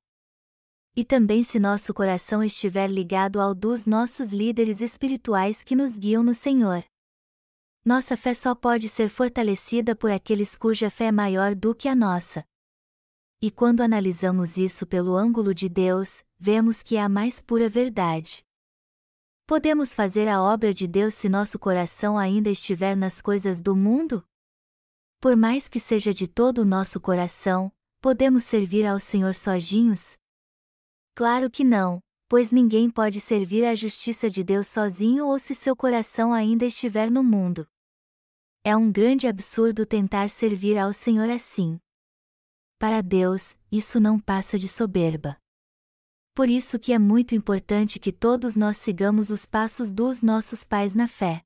E 0.96 1.04
também 1.04 1.44
se 1.44 1.60
nosso 1.60 1.94
coração 1.94 2.42
estiver 2.42 2.90
ligado 2.90 3.42
ao 3.42 3.54
dos 3.54 3.86
nossos 3.86 4.30
líderes 4.30 4.80
espirituais 4.80 5.62
que 5.62 5.76
nos 5.76 5.98
guiam 5.98 6.24
no 6.24 6.34
Senhor. 6.34 6.82
Nossa 7.84 8.16
fé 8.16 8.34
só 8.34 8.56
pode 8.56 8.88
ser 8.88 9.10
fortalecida 9.10 9.94
por 9.94 10.10
aqueles 10.10 10.56
cuja 10.56 10.90
fé 10.90 11.08
é 11.08 11.12
maior 11.12 11.54
do 11.54 11.76
que 11.76 11.90
a 11.90 11.96
nossa. 11.96 12.46
E 13.42 13.52
quando 13.52 13.82
analisamos 13.82 14.56
isso 14.56 14.88
pelo 14.88 15.18
ângulo 15.18 15.54
de 15.54 15.68
Deus, 15.68 16.24
vemos 16.40 16.82
que 16.82 16.96
é 16.96 17.02
a 17.02 17.10
mais 17.10 17.42
pura 17.42 17.68
verdade. 17.68 18.46
Podemos 19.52 19.94
fazer 19.94 20.30
a 20.30 20.42
obra 20.42 20.74
de 20.74 20.88
Deus 20.88 21.14
se 21.14 21.28
nosso 21.28 21.60
coração 21.60 22.18
ainda 22.18 22.50
estiver 22.50 22.96
nas 22.96 23.22
coisas 23.22 23.62
do 23.62 23.76
mundo? 23.76 24.24
Por 25.20 25.36
mais 25.36 25.68
que 25.68 25.78
seja 25.78 26.14
de 26.14 26.26
todo 26.26 26.60
o 26.60 26.66
nosso 26.66 27.02
coração, 27.02 27.70
podemos 28.00 28.46
servir 28.46 28.86
ao 28.86 28.98
Senhor 28.98 29.36
sozinhos? 29.36 30.16
Claro 31.14 31.52
que 31.52 31.66
não, 31.66 32.00
pois 32.30 32.54
ninguém 32.54 32.90
pode 32.90 33.20
servir 33.20 33.66
à 33.66 33.76
justiça 33.76 34.30
de 34.30 34.42
Deus 34.42 34.68
sozinho 34.68 35.28
ou 35.28 35.38
se 35.38 35.54
seu 35.54 35.76
coração 35.76 36.32
ainda 36.32 36.64
estiver 36.64 37.12
no 37.12 37.22
mundo. 37.22 37.68
É 38.64 38.74
um 38.78 38.90
grande 38.90 39.28
absurdo 39.28 39.86
tentar 39.86 40.30
servir 40.30 40.78
ao 40.78 40.94
Senhor 40.94 41.30
assim. 41.30 41.78
Para 42.80 43.02
Deus, 43.02 43.58
isso 43.70 44.00
não 44.00 44.18
passa 44.18 44.58
de 44.58 44.70
soberba. 44.70 45.41
Por 46.34 46.48
isso 46.48 46.80
que 46.80 46.94
é 46.94 47.00
muito 47.00 47.36
importante 47.36 48.00
que 48.00 48.12
todos 48.12 48.56
nós 48.56 48.78
sigamos 48.78 49.30
os 49.30 49.46
passos 49.46 49.92
dos 49.92 50.22
nossos 50.22 50.64
pais 50.64 50.96
na 50.96 51.08
fé. 51.08 51.44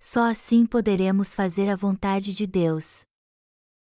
Só 0.00 0.30
assim 0.30 0.64
poderemos 0.64 1.34
fazer 1.34 1.68
a 1.68 1.76
vontade 1.76 2.34
de 2.34 2.46
Deus. 2.46 3.04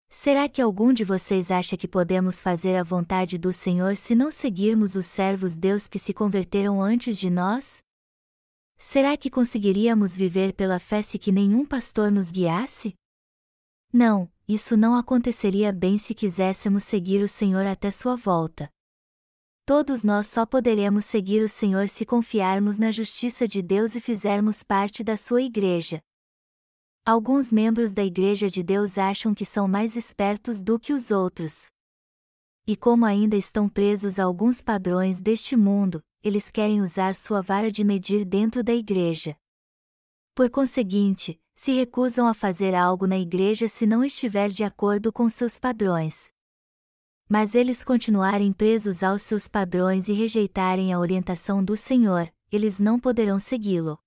Será 0.10 0.50
que 0.50 0.62
algum 0.62 0.92
de 0.92 1.04
vocês 1.04 1.52
acha 1.52 1.78
que 1.78 1.88
podemos 1.88 2.42
fazer 2.42 2.78
a 2.78 2.84
vontade 2.84 3.38
do 3.38 3.54
Senhor 3.54 3.96
se 3.96 4.16
não 4.16 4.32
seguirmos 4.32 4.96
os 4.96 5.06
servos 5.06 5.56
Deus 5.56 5.88
que 5.88 6.00
se 6.00 6.14
converteram 6.14 6.82
antes 6.82 7.18
de 7.20 7.30
nós? 7.30 7.84
Será 8.78 9.18
que 9.18 9.30
conseguiríamos 9.30 10.16
viver 10.16 10.54
pela 10.54 10.80
fé 10.80 11.02
se 11.02 11.20
que 11.20 11.32
nenhum 11.32 11.66
pastor 11.66 12.10
nos 12.10 12.32
guiasse? 12.32 12.96
Não, 13.92 14.32
isso 14.48 14.78
não 14.78 14.96
aconteceria 14.96 15.74
bem 15.74 15.98
se 15.98 16.16
quiséssemos 16.16 16.86
seguir 16.86 17.22
o 17.22 17.28
Senhor 17.28 17.66
até 17.68 17.92
sua 17.92 18.16
volta. 18.16 18.72
Todos 19.70 20.04
nós 20.04 20.26
só 20.26 20.48
poderemos 20.48 21.06
seguir 21.06 21.44
o 21.44 21.48
Senhor 21.48 21.88
se 21.88 22.04
confiarmos 22.04 22.80
na 22.80 22.92
justiça 22.92 23.48
de 23.48 23.62
Deus 23.62 23.94
e 23.94 24.02
fizermos 24.02 24.64
parte 24.64 25.04
da 25.04 25.16
sua 25.16 25.44
igreja. 25.44 26.02
Alguns 27.06 27.52
membros 27.52 27.94
da 27.94 28.04
Igreja 28.04 28.50
de 28.50 28.64
Deus 28.64 28.98
acham 28.98 29.32
que 29.32 29.46
são 29.46 29.68
mais 29.68 29.96
espertos 29.96 30.64
do 30.64 30.80
que 30.80 30.92
os 30.92 31.12
outros. 31.12 31.68
E 32.66 32.76
como 32.76 33.06
ainda 33.06 33.36
estão 33.36 33.70
presos 33.70 34.18
a 34.18 34.24
alguns 34.24 34.64
padrões 34.64 35.22
deste 35.22 35.56
mundo, 35.56 36.04
eles 36.24 36.50
querem 36.50 36.82
usar 36.82 37.14
sua 37.14 37.40
vara 37.40 37.72
de 37.72 37.84
medir 37.84 38.26
dentro 38.26 38.64
da 38.64 38.74
igreja. 38.74 39.38
Por 40.34 40.50
conseguinte, 40.50 41.40
se 41.54 41.74
recusam 41.74 42.28
a 42.28 42.34
fazer 42.34 42.74
algo 42.74 43.06
na 43.06 43.20
igreja 43.20 43.68
se 43.68 43.86
não 43.86 44.04
estiver 44.04 44.50
de 44.50 44.64
acordo 44.64 45.14
com 45.14 45.30
seus 45.30 45.60
padrões. 45.60 46.32
Mas 47.32 47.54
eles 47.54 47.84
continuarem 47.84 48.52
presos 48.52 49.04
aos 49.04 49.22
seus 49.22 49.48
padrões 49.48 50.10
e 50.10 50.14
rejeitarem 50.14 50.92
a 50.92 51.00
orientação 51.00 51.64
do 51.64 51.78
Senhor, 51.78 52.34
eles 52.52 52.80
não 52.80 53.00
poderão 53.00 53.40
segui-lo. 53.40 54.00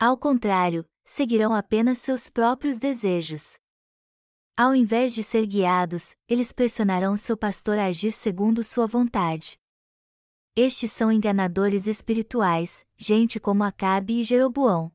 Ao 0.00 0.18
contrário, 0.18 0.84
seguirão 1.04 1.54
apenas 1.54 1.98
seus 1.98 2.28
próprios 2.28 2.80
desejos. 2.80 3.56
Ao 4.56 4.74
invés 4.74 5.14
de 5.14 5.22
ser 5.22 5.46
guiados, 5.46 6.16
eles 6.28 6.52
pressionarão 6.52 7.16
seu 7.16 7.36
pastor 7.36 7.78
a 7.78 7.86
agir 7.86 8.10
segundo 8.10 8.64
sua 8.64 8.88
vontade. 8.88 9.56
Estes 10.56 10.90
são 10.90 11.12
enganadores 11.12 11.86
espirituais, 11.86 12.84
gente 12.96 13.38
como 13.38 13.62
Acabe 13.62 14.20
e 14.20 14.24
Jeroboão. 14.24 14.92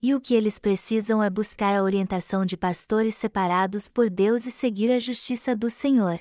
E 0.00 0.14
o 0.14 0.20
que 0.20 0.34
eles 0.34 0.60
precisam 0.60 1.20
é 1.20 1.28
buscar 1.28 1.74
a 1.74 1.82
orientação 1.82 2.46
de 2.46 2.56
pastores 2.56 3.16
separados 3.16 3.88
por 3.88 4.08
Deus 4.08 4.46
e 4.46 4.52
seguir 4.52 4.92
a 4.92 5.00
justiça 5.00 5.56
do 5.56 5.68
Senhor. 5.68 6.20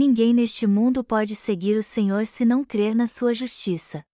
Ninguém 0.00 0.32
neste 0.32 0.64
mundo 0.64 1.02
pode 1.02 1.34
seguir 1.34 1.76
o 1.76 1.82
Senhor 1.82 2.24
se 2.24 2.44
não 2.44 2.62
crer 2.62 2.94
na 2.94 3.08
sua 3.08 3.34
justiça. 3.34 4.04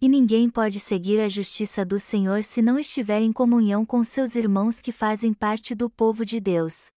E 0.00 0.08
ninguém 0.08 0.50
pode 0.50 0.80
seguir 0.80 1.20
a 1.20 1.28
justiça 1.28 1.84
do 1.84 2.00
Senhor 2.00 2.42
se 2.42 2.60
não 2.60 2.76
estiver 2.76 3.22
em 3.22 3.32
comunhão 3.32 3.86
com 3.86 4.02
seus 4.02 4.34
irmãos 4.34 4.80
que 4.80 4.90
fazem 4.90 5.32
parte 5.32 5.72
do 5.72 5.88
povo 5.88 6.24
de 6.24 6.40
Deus. 6.40 6.88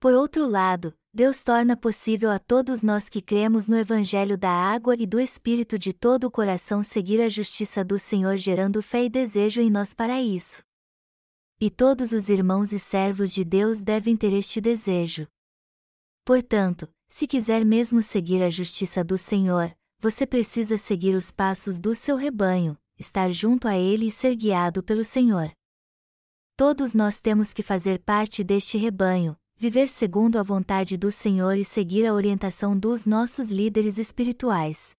Por 0.00 0.14
outro 0.14 0.48
lado, 0.48 0.94
Deus 1.12 1.42
torna 1.42 1.76
possível 1.76 2.30
a 2.30 2.38
todos 2.38 2.82
nós 2.82 3.10
que 3.10 3.20
cremos 3.20 3.68
no 3.68 3.76
Evangelho 3.76 4.38
da 4.38 4.48
água 4.48 4.96
e 4.98 5.04
do 5.04 5.20
Espírito 5.20 5.78
de 5.78 5.92
todo 5.92 6.24
o 6.24 6.30
coração 6.30 6.82
seguir 6.82 7.20
a 7.20 7.28
justiça 7.28 7.84
do 7.84 7.98
Senhor, 7.98 8.38
gerando 8.38 8.80
fé 8.80 9.04
e 9.04 9.10
desejo 9.10 9.60
em 9.60 9.68
nós 9.68 9.92
para 9.92 10.22
isso. 10.22 10.62
E 11.60 11.68
todos 11.68 12.12
os 12.12 12.30
irmãos 12.30 12.72
e 12.72 12.78
servos 12.78 13.30
de 13.30 13.44
Deus 13.44 13.82
devem 13.82 14.16
ter 14.16 14.32
este 14.32 14.58
desejo. 14.58 15.28
Portanto, 16.24 16.88
se 17.08 17.26
quiser 17.26 17.64
mesmo 17.64 18.02
seguir 18.02 18.42
a 18.42 18.50
justiça 18.50 19.04
do 19.04 19.16
Senhor, 19.16 19.74
você 19.98 20.26
precisa 20.26 20.76
seguir 20.76 21.14
os 21.14 21.30
passos 21.30 21.80
do 21.80 21.94
seu 21.94 22.16
rebanho, 22.16 22.76
estar 22.98 23.30
junto 23.32 23.66
a 23.66 23.76
ele 23.76 24.08
e 24.08 24.10
ser 24.10 24.36
guiado 24.36 24.82
pelo 24.82 25.04
Senhor. 25.04 25.50
Todos 26.56 26.94
nós 26.94 27.18
temos 27.18 27.52
que 27.52 27.62
fazer 27.62 27.98
parte 28.00 28.44
deste 28.44 28.78
rebanho, 28.78 29.36
viver 29.56 29.88
segundo 29.88 30.38
a 30.38 30.42
vontade 30.42 30.96
do 30.96 31.10
Senhor 31.10 31.56
e 31.56 31.64
seguir 31.64 32.06
a 32.06 32.12
orientação 32.12 32.78
dos 32.78 33.06
nossos 33.06 33.48
líderes 33.48 33.98
espirituais. 33.98 34.94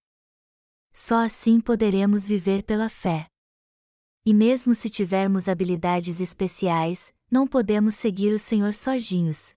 Só 0.91 1.23
assim 1.23 1.59
poderemos 1.59 2.25
viver 2.25 2.63
pela 2.63 2.89
fé. 2.89 3.27
E 4.25 4.33
mesmo 4.33 4.73
se 4.73 4.89
tivermos 4.89 5.47
habilidades 5.47 6.19
especiais, 6.19 7.13
não 7.29 7.45
podemos 7.45 7.95
seguir 7.95 8.33
o 8.33 8.39
Senhor 8.39 8.73
sozinhos, 8.73 9.53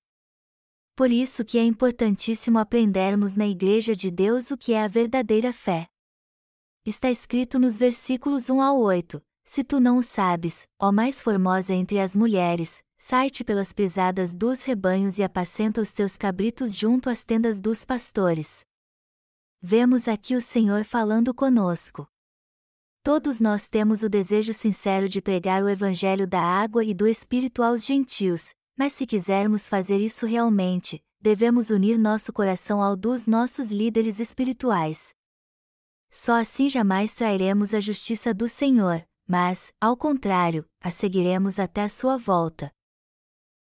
por 0.98 1.12
isso 1.12 1.44
que 1.44 1.56
é 1.58 1.62
importantíssimo 1.62 2.58
aprendermos 2.58 3.36
na 3.36 3.46
Igreja 3.46 3.94
de 3.94 4.10
Deus 4.10 4.50
o 4.50 4.58
que 4.58 4.72
é 4.72 4.82
a 4.82 4.88
verdadeira 4.88 5.52
fé. 5.52 5.86
Está 6.84 7.08
escrito 7.08 7.56
nos 7.56 7.78
versículos 7.78 8.50
1 8.50 8.60
ao 8.60 8.80
8: 8.80 9.22
Se 9.44 9.62
tu 9.62 9.78
não 9.78 9.98
o 9.98 10.02
sabes, 10.02 10.66
ó 10.76 10.90
mais 10.90 11.22
formosa 11.22 11.72
entre 11.72 12.00
as 12.00 12.16
mulheres, 12.16 12.82
sai-te 12.98 13.44
pelas 13.44 13.72
pisadas 13.72 14.34
dos 14.34 14.64
rebanhos 14.64 15.20
e 15.20 15.22
apacenta 15.22 15.80
os 15.80 15.92
teus 15.92 16.16
cabritos 16.16 16.76
junto 16.76 17.08
às 17.08 17.22
tendas 17.22 17.60
dos 17.60 17.84
pastores. 17.84 18.62
Vemos 19.62 20.08
aqui 20.08 20.34
o 20.34 20.40
Senhor 20.40 20.84
falando 20.84 21.32
conosco. 21.32 22.08
Todos 23.04 23.38
nós 23.38 23.68
temos 23.68 24.02
o 24.02 24.08
desejo 24.08 24.52
sincero 24.52 25.08
de 25.08 25.22
pregar 25.22 25.62
o 25.62 25.68
Evangelho 25.68 26.26
da 26.26 26.42
água 26.42 26.84
e 26.84 26.92
do 26.92 27.06
Espírito 27.06 27.62
aos 27.62 27.86
gentios, 27.86 28.52
mas 28.78 28.92
se 28.92 29.04
quisermos 29.04 29.68
fazer 29.68 29.98
isso 29.98 30.24
realmente, 30.24 31.04
devemos 31.20 31.68
unir 31.70 31.98
nosso 31.98 32.32
coração 32.32 32.80
ao 32.80 32.94
dos 32.94 33.26
nossos 33.26 33.72
líderes 33.72 34.20
espirituais. 34.20 35.12
Só 36.08 36.34
assim 36.34 36.68
jamais 36.68 37.12
trairemos 37.12 37.74
a 37.74 37.80
justiça 37.80 38.32
do 38.32 38.48
Senhor, 38.48 39.04
mas, 39.26 39.72
ao 39.80 39.96
contrário, 39.96 40.64
a 40.80 40.92
seguiremos 40.92 41.58
até 41.58 41.82
a 41.82 41.88
sua 41.88 42.16
volta. 42.16 42.72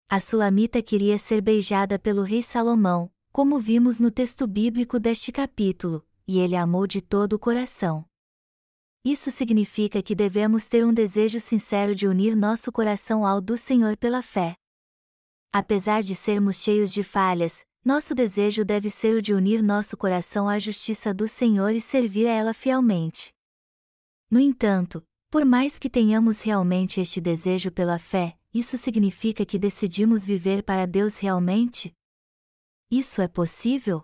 A 0.09 0.19
Sulamita 0.19 0.81
queria 0.81 1.19
ser 1.19 1.41
beijada 1.41 1.99
pelo 1.99 2.23
rei 2.23 2.41
Salomão, 2.41 3.11
como 3.31 3.59
vimos 3.59 3.99
no 3.99 4.09
texto 4.09 4.47
bíblico 4.47 4.99
deste 4.99 5.31
capítulo, 5.31 6.03
e 6.27 6.39
ele 6.39 6.55
amou 6.55 6.87
de 6.87 7.01
todo 7.01 7.33
o 7.33 7.39
coração. 7.39 8.03
Isso 9.05 9.29
significa 9.29 10.01
que 10.01 10.15
devemos 10.15 10.67
ter 10.67 10.83
um 10.83 10.93
desejo 10.93 11.39
sincero 11.39 11.93
de 11.93 12.07
unir 12.07 12.35
nosso 12.35 12.71
coração 12.71 13.25
ao 13.25 13.39
do 13.39 13.55
Senhor 13.55 13.95
pela 13.95 14.21
fé. 14.23 14.55
Apesar 15.55 16.01
de 16.01 16.15
sermos 16.15 16.63
cheios 16.63 16.91
de 16.91 17.03
falhas, 17.03 17.63
nosso 17.85 18.15
desejo 18.15 18.65
deve 18.65 18.89
ser 18.89 19.15
o 19.15 19.21
de 19.21 19.35
unir 19.35 19.61
nosso 19.61 19.95
coração 19.95 20.49
à 20.49 20.57
justiça 20.57 21.13
do 21.13 21.27
Senhor 21.27 21.75
e 21.75 21.79
servir 21.79 22.25
a 22.25 22.31
ela 22.31 22.55
fielmente. 22.55 23.31
No 24.31 24.39
entanto, 24.39 25.05
por 25.29 25.45
mais 25.45 25.77
que 25.77 25.91
tenhamos 25.91 26.41
realmente 26.41 26.99
este 26.99 27.21
desejo 27.21 27.71
pela 27.71 27.99
fé, 27.99 28.35
isso 28.51 28.79
significa 28.79 29.45
que 29.45 29.59
decidimos 29.59 30.25
viver 30.25 30.63
para 30.63 30.87
Deus 30.87 31.19
realmente? 31.19 31.95
Isso 32.89 33.21
é 33.21 33.27
possível? 33.27 34.03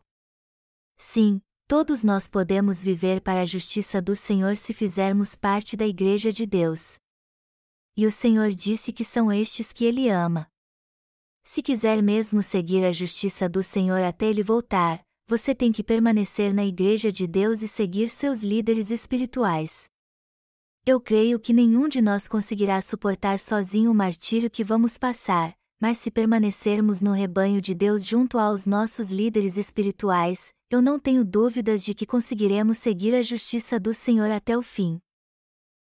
Sim, 0.99 1.41
todos 1.67 2.03
nós 2.03 2.29
podemos 2.29 2.79
viver 2.79 3.21
para 3.21 3.41
a 3.41 3.45
justiça 3.45 3.99
do 3.99 4.15
Senhor 4.15 4.55
se 4.55 4.71
fizermos 4.71 5.35
parte 5.35 5.75
da 5.75 5.87
Igreja 5.87 6.31
de 6.31 6.45
Deus. 6.45 6.99
E 7.97 8.05
o 8.05 8.11
Senhor 8.11 8.51
disse 8.51 8.93
que 8.93 9.03
são 9.03 9.31
estes 9.31 9.73
que 9.73 9.83
Ele 9.83 10.09
ama. 10.09 10.47
Se 11.51 11.63
quiser 11.63 12.03
mesmo 12.03 12.43
seguir 12.43 12.85
a 12.85 12.91
justiça 12.91 13.49
do 13.49 13.63
Senhor 13.63 14.03
até 14.03 14.27
ele 14.27 14.43
voltar, 14.43 15.01
você 15.27 15.55
tem 15.55 15.71
que 15.71 15.83
permanecer 15.83 16.53
na 16.53 16.63
Igreja 16.63 17.11
de 17.11 17.25
Deus 17.25 17.63
e 17.63 17.67
seguir 17.67 18.07
seus 18.09 18.41
líderes 18.43 18.91
espirituais. 18.91 19.89
Eu 20.85 21.01
creio 21.01 21.39
que 21.39 21.51
nenhum 21.51 21.87
de 21.87 22.01
nós 22.01 22.27
conseguirá 22.27 22.79
suportar 22.83 23.39
sozinho 23.39 23.89
o 23.89 23.95
martírio 23.95 24.47
que 24.47 24.63
vamos 24.63 24.99
passar, 24.99 25.55
mas 25.81 25.97
se 25.97 26.11
permanecermos 26.11 27.01
no 27.01 27.13
rebanho 27.13 27.59
de 27.59 27.73
Deus 27.73 28.05
junto 28.05 28.37
aos 28.37 28.67
nossos 28.67 29.09
líderes 29.09 29.57
espirituais, 29.57 30.53
eu 30.69 30.83
não 30.83 30.99
tenho 30.99 31.25
dúvidas 31.25 31.83
de 31.83 31.95
que 31.95 32.05
conseguiremos 32.05 32.77
seguir 32.77 33.15
a 33.15 33.23
justiça 33.23 33.79
do 33.79 33.91
Senhor 33.91 34.29
até 34.29 34.55
o 34.55 34.61
fim. 34.61 34.99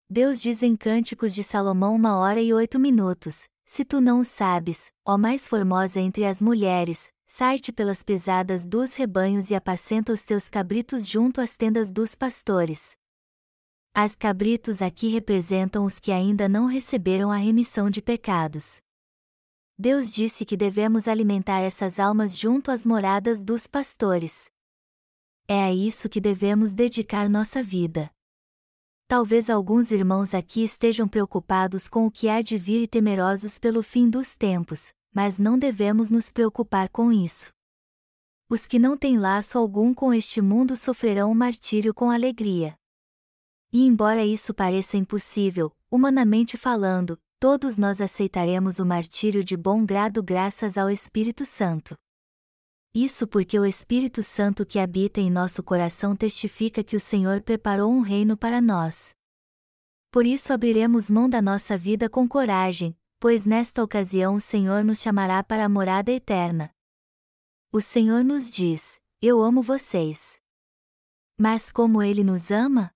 Deus 0.09 0.41
diz 0.41 0.63
em 0.63 0.75
Cânticos 0.75 1.31
de 1.31 1.43
Salomão 1.43 1.93
uma 1.93 2.17
hora 2.17 2.41
e 2.41 2.51
oito 2.51 2.79
minutos: 2.79 3.43
se 3.65 3.83
tu 3.85 3.99
não 4.01 4.19
o 4.19 4.25
sabes, 4.25 4.91
ó 5.05 5.17
mais 5.17 5.47
formosa 5.47 5.99
entre 5.99 6.25
as 6.25 6.41
mulheres, 6.41 7.11
sai-te 7.25 7.71
pelas 7.71 8.03
pesadas 8.03 8.65
dos 8.65 8.95
rebanhos 8.95 9.49
e 9.49 9.55
apacenta 9.55 10.13
os 10.13 10.21
teus 10.21 10.49
cabritos 10.49 11.07
junto 11.07 11.41
às 11.41 11.55
tendas 11.55 11.91
dos 11.91 12.15
pastores. 12.15 12.95
As 13.93 14.15
cabritos 14.15 14.81
aqui 14.81 15.07
representam 15.07 15.85
os 15.85 15.99
que 15.99 16.11
ainda 16.11 16.49
não 16.49 16.65
receberam 16.65 17.31
a 17.31 17.37
remissão 17.37 17.89
de 17.89 18.01
pecados. 18.01 18.81
Deus 19.77 20.11
disse 20.11 20.45
que 20.45 20.57
devemos 20.57 21.07
alimentar 21.07 21.61
essas 21.61 21.99
almas 21.99 22.37
junto 22.37 22.71
às 22.71 22.85
moradas 22.85 23.43
dos 23.43 23.67
pastores. 23.67 24.49
É 25.47 25.63
a 25.63 25.73
isso 25.73 26.07
que 26.07 26.21
devemos 26.21 26.73
dedicar 26.73 27.29
nossa 27.29 27.61
vida. 27.61 28.09
Talvez 29.15 29.47
alguns 29.47 29.91
irmãos 29.91 30.33
aqui 30.33 30.63
estejam 30.63 31.07
preocupados 31.07 31.87
com 31.87 32.07
o 32.07 32.09
que 32.09 32.27
há 32.27 32.41
de 32.41 32.57
vir 32.57 32.81
e 32.81 32.87
temerosos 32.87 33.59
pelo 33.59 33.83
fim 33.83 34.09
dos 34.09 34.33
tempos, 34.33 34.91
mas 35.13 35.37
não 35.37 35.55
devemos 35.55 36.09
nos 36.09 36.31
preocupar 36.31 36.89
com 36.89 37.11
isso. 37.11 37.51
Os 38.49 38.65
que 38.65 38.79
não 38.79 38.97
têm 38.97 39.19
laço 39.19 39.59
algum 39.59 39.93
com 39.93 40.11
este 40.11 40.41
mundo 40.41 40.75
sofrerão 40.75 41.31
o 41.31 41.35
martírio 41.35 41.93
com 41.93 42.09
alegria. 42.09 42.73
E 43.71 43.85
embora 43.85 44.25
isso 44.25 44.51
pareça 44.51 44.97
impossível, 44.97 45.71
humanamente 45.91 46.57
falando, 46.57 47.15
todos 47.39 47.77
nós 47.77 48.01
aceitaremos 48.01 48.79
o 48.79 48.85
martírio 48.85 49.43
de 49.43 49.55
bom 49.55 49.85
grado 49.85 50.23
graças 50.23 50.75
ao 50.75 50.89
Espírito 50.89 51.45
Santo. 51.45 51.95
Isso 52.95 53.25
porque 53.25 53.57
o 53.57 53.65
Espírito 53.65 54.21
Santo 54.21 54.63
que 54.63 54.77
habita 54.77 55.19
em 55.19 55.31
nosso 55.31 55.63
coração 55.63 56.15
testifica 56.15 56.83
que 56.83 56.95
o 56.95 56.99
Senhor 56.99 57.41
preparou 57.41 57.91
um 57.91 58.01
reino 58.01 58.37
para 58.37 58.61
nós. 58.61 59.15
Por 60.11 60.27
isso 60.27 60.53
abriremos 60.53 61.09
mão 61.09 61.27
da 61.27 61.41
nossa 61.41 61.75
vida 61.75 62.07
com 62.07 62.27
coragem, 62.27 62.95
pois 63.19 63.47
nesta 63.47 63.83
ocasião 63.83 64.35
o 64.35 64.39
Senhor 64.39 64.83
nos 64.83 65.01
chamará 65.01 65.43
para 65.43 65.65
a 65.65 65.69
morada 65.69 66.11
eterna. 66.11 66.69
O 67.71 67.81
Senhor 67.81 68.23
nos 68.23 68.47
diz: 68.47 69.01
Eu 69.19 69.41
amo 69.41 69.63
vocês. 69.63 70.39
Mas 71.35 71.71
como 71.71 72.03
Ele 72.03 72.23
nos 72.23 72.51
ama? 72.51 72.93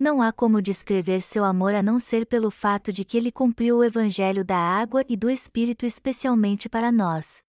Não 0.00 0.22
há 0.22 0.32
como 0.32 0.62
descrever 0.62 1.20
seu 1.20 1.44
amor 1.44 1.74
a 1.74 1.82
não 1.82 2.00
ser 2.00 2.24
pelo 2.24 2.50
fato 2.50 2.90
de 2.90 3.04
que 3.04 3.18
ele 3.18 3.30
cumpriu 3.30 3.76
o 3.76 3.84
Evangelho 3.84 4.42
da 4.42 4.56
água 4.56 5.04
e 5.06 5.14
do 5.14 5.28
Espírito 5.28 5.84
especialmente 5.84 6.70
para 6.70 6.90
nós. 6.90 7.43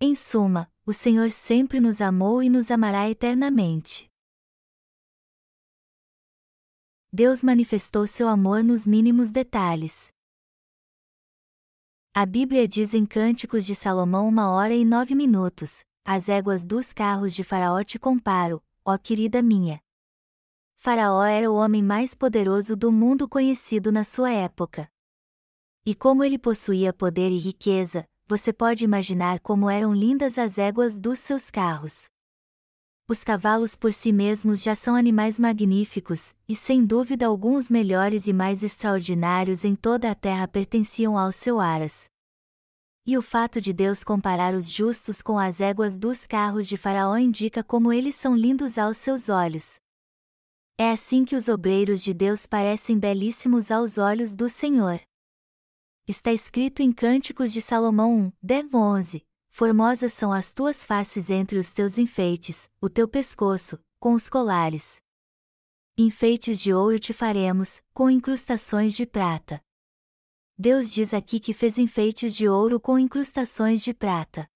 Em 0.00 0.14
suma, 0.14 0.70
o 0.84 0.92
Senhor 0.92 1.30
sempre 1.30 1.80
nos 1.80 2.00
amou 2.00 2.42
e 2.42 2.48
nos 2.48 2.70
amará 2.70 3.08
eternamente. 3.08 4.10
Deus 7.12 7.44
manifestou 7.44 8.06
seu 8.06 8.28
amor 8.28 8.64
nos 8.64 8.86
mínimos 8.86 9.30
detalhes. 9.30 10.08
A 12.12 12.26
Bíblia 12.26 12.66
diz 12.66 12.92
em 12.92 13.06
Cânticos 13.06 13.64
de 13.64 13.74
Salomão 13.74 14.28
uma 14.28 14.50
hora 14.50 14.74
e 14.74 14.84
nove 14.84 15.14
minutos: 15.14 15.84
As 16.04 16.28
éguas 16.28 16.64
dos 16.64 16.92
carros 16.92 17.32
de 17.32 17.44
Faraó 17.44 17.82
te 17.84 17.98
comparo, 17.98 18.62
ó 18.84 18.98
querida 18.98 19.42
minha. 19.42 19.80
Faraó 20.76 21.22
era 21.22 21.50
o 21.50 21.54
homem 21.54 21.82
mais 21.82 22.14
poderoso 22.14 22.76
do 22.76 22.90
mundo 22.90 23.28
conhecido 23.28 23.90
na 23.92 24.04
sua 24.04 24.32
época. 24.32 24.90
E 25.86 25.94
como 25.94 26.24
ele 26.24 26.38
possuía 26.38 26.92
poder 26.92 27.30
e 27.30 27.38
riqueza, 27.38 28.08
você 28.26 28.52
pode 28.52 28.84
imaginar 28.84 29.40
como 29.40 29.68
eram 29.68 29.92
lindas 29.92 30.38
as 30.38 30.56
éguas 30.56 30.98
dos 30.98 31.18
seus 31.18 31.50
carros. 31.50 32.08
Os 33.06 33.22
cavalos 33.22 33.76
por 33.76 33.92
si 33.92 34.12
mesmos 34.12 34.62
já 34.62 34.74
são 34.74 34.94
animais 34.96 35.38
magníficos, 35.38 36.34
e 36.48 36.56
sem 36.56 36.86
dúvida 36.86 37.26
alguns 37.26 37.70
melhores 37.70 38.26
e 38.26 38.32
mais 38.32 38.62
extraordinários 38.62 39.62
em 39.62 39.76
toda 39.76 40.10
a 40.10 40.14
terra 40.14 40.48
pertenciam 40.48 41.18
ao 41.18 41.30
seu 41.30 41.60
aras. 41.60 42.06
E 43.06 43.18
o 43.18 43.20
fato 43.20 43.60
de 43.60 43.74
Deus 43.74 44.02
comparar 44.02 44.54
os 44.54 44.70
justos 44.70 45.20
com 45.20 45.38
as 45.38 45.60
éguas 45.60 45.98
dos 45.98 46.26
carros 46.26 46.66
de 46.66 46.78
Faraó 46.78 47.18
indica 47.18 47.62
como 47.62 47.92
eles 47.92 48.14
são 48.14 48.34
lindos 48.34 48.78
aos 48.78 48.96
seus 48.96 49.28
olhos. 49.28 49.76
É 50.78 50.90
assim 50.90 51.26
que 51.26 51.36
os 51.36 51.46
obreiros 51.46 52.02
de 52.02 52.14
Deus 52.14 52.46
parecem 52.46 52.98
belíssimos 52.98 53.70
aos 53.70 53.98
olhos 53.98 54.34
do 54.34 54.48
Senhor. 54.48 54.98
Está 56.06 56.34
escrito 56.34 56.82
em 56.82 56.92
Cânticos 56.92 57.50
de 57.50 57.62
Salomão 57.62 58.26
1, 58.26 58.32
10, 58.42 58.74
11: 58.74 59.26
Formosas 59.48 60.12
são 60.12 60.34
as 60.34 60.52
tuas 60.52 60.84
faces 60.84 61.30
entre 61.30 61.58
os 61.58 61.72
teus 61.72 61.96
enfeites, 61.96 62.68
o 62.78 62.90
teu 62.90 63.08
pescoço, 63.08 63.78
com 63.98 64.12
os 64.12 64.28
colares. 64.28 65.00
Enfeites 65.96 66.60
de 66.60 66.74
ouro 66.74 66.98
te 66.98 67.14
faremos, 67.14 67.80
com 67.94 68.10
incrustações 68.10 68.94
de 68.94 69.06
prata. 69.06 69.62
Deus 70.58 70.92
diz 70.92 71.14
aqui 71.14 71.40
que 71.40 71.54
fez 71.54 71.78
enfeites 71.78 72.36
de 72.36 72.46
ouro 72.46 72.78
com 72.78 72.98
incrustações 72.98 73.82
de 73.82 73.94
prata. 73.94 74.46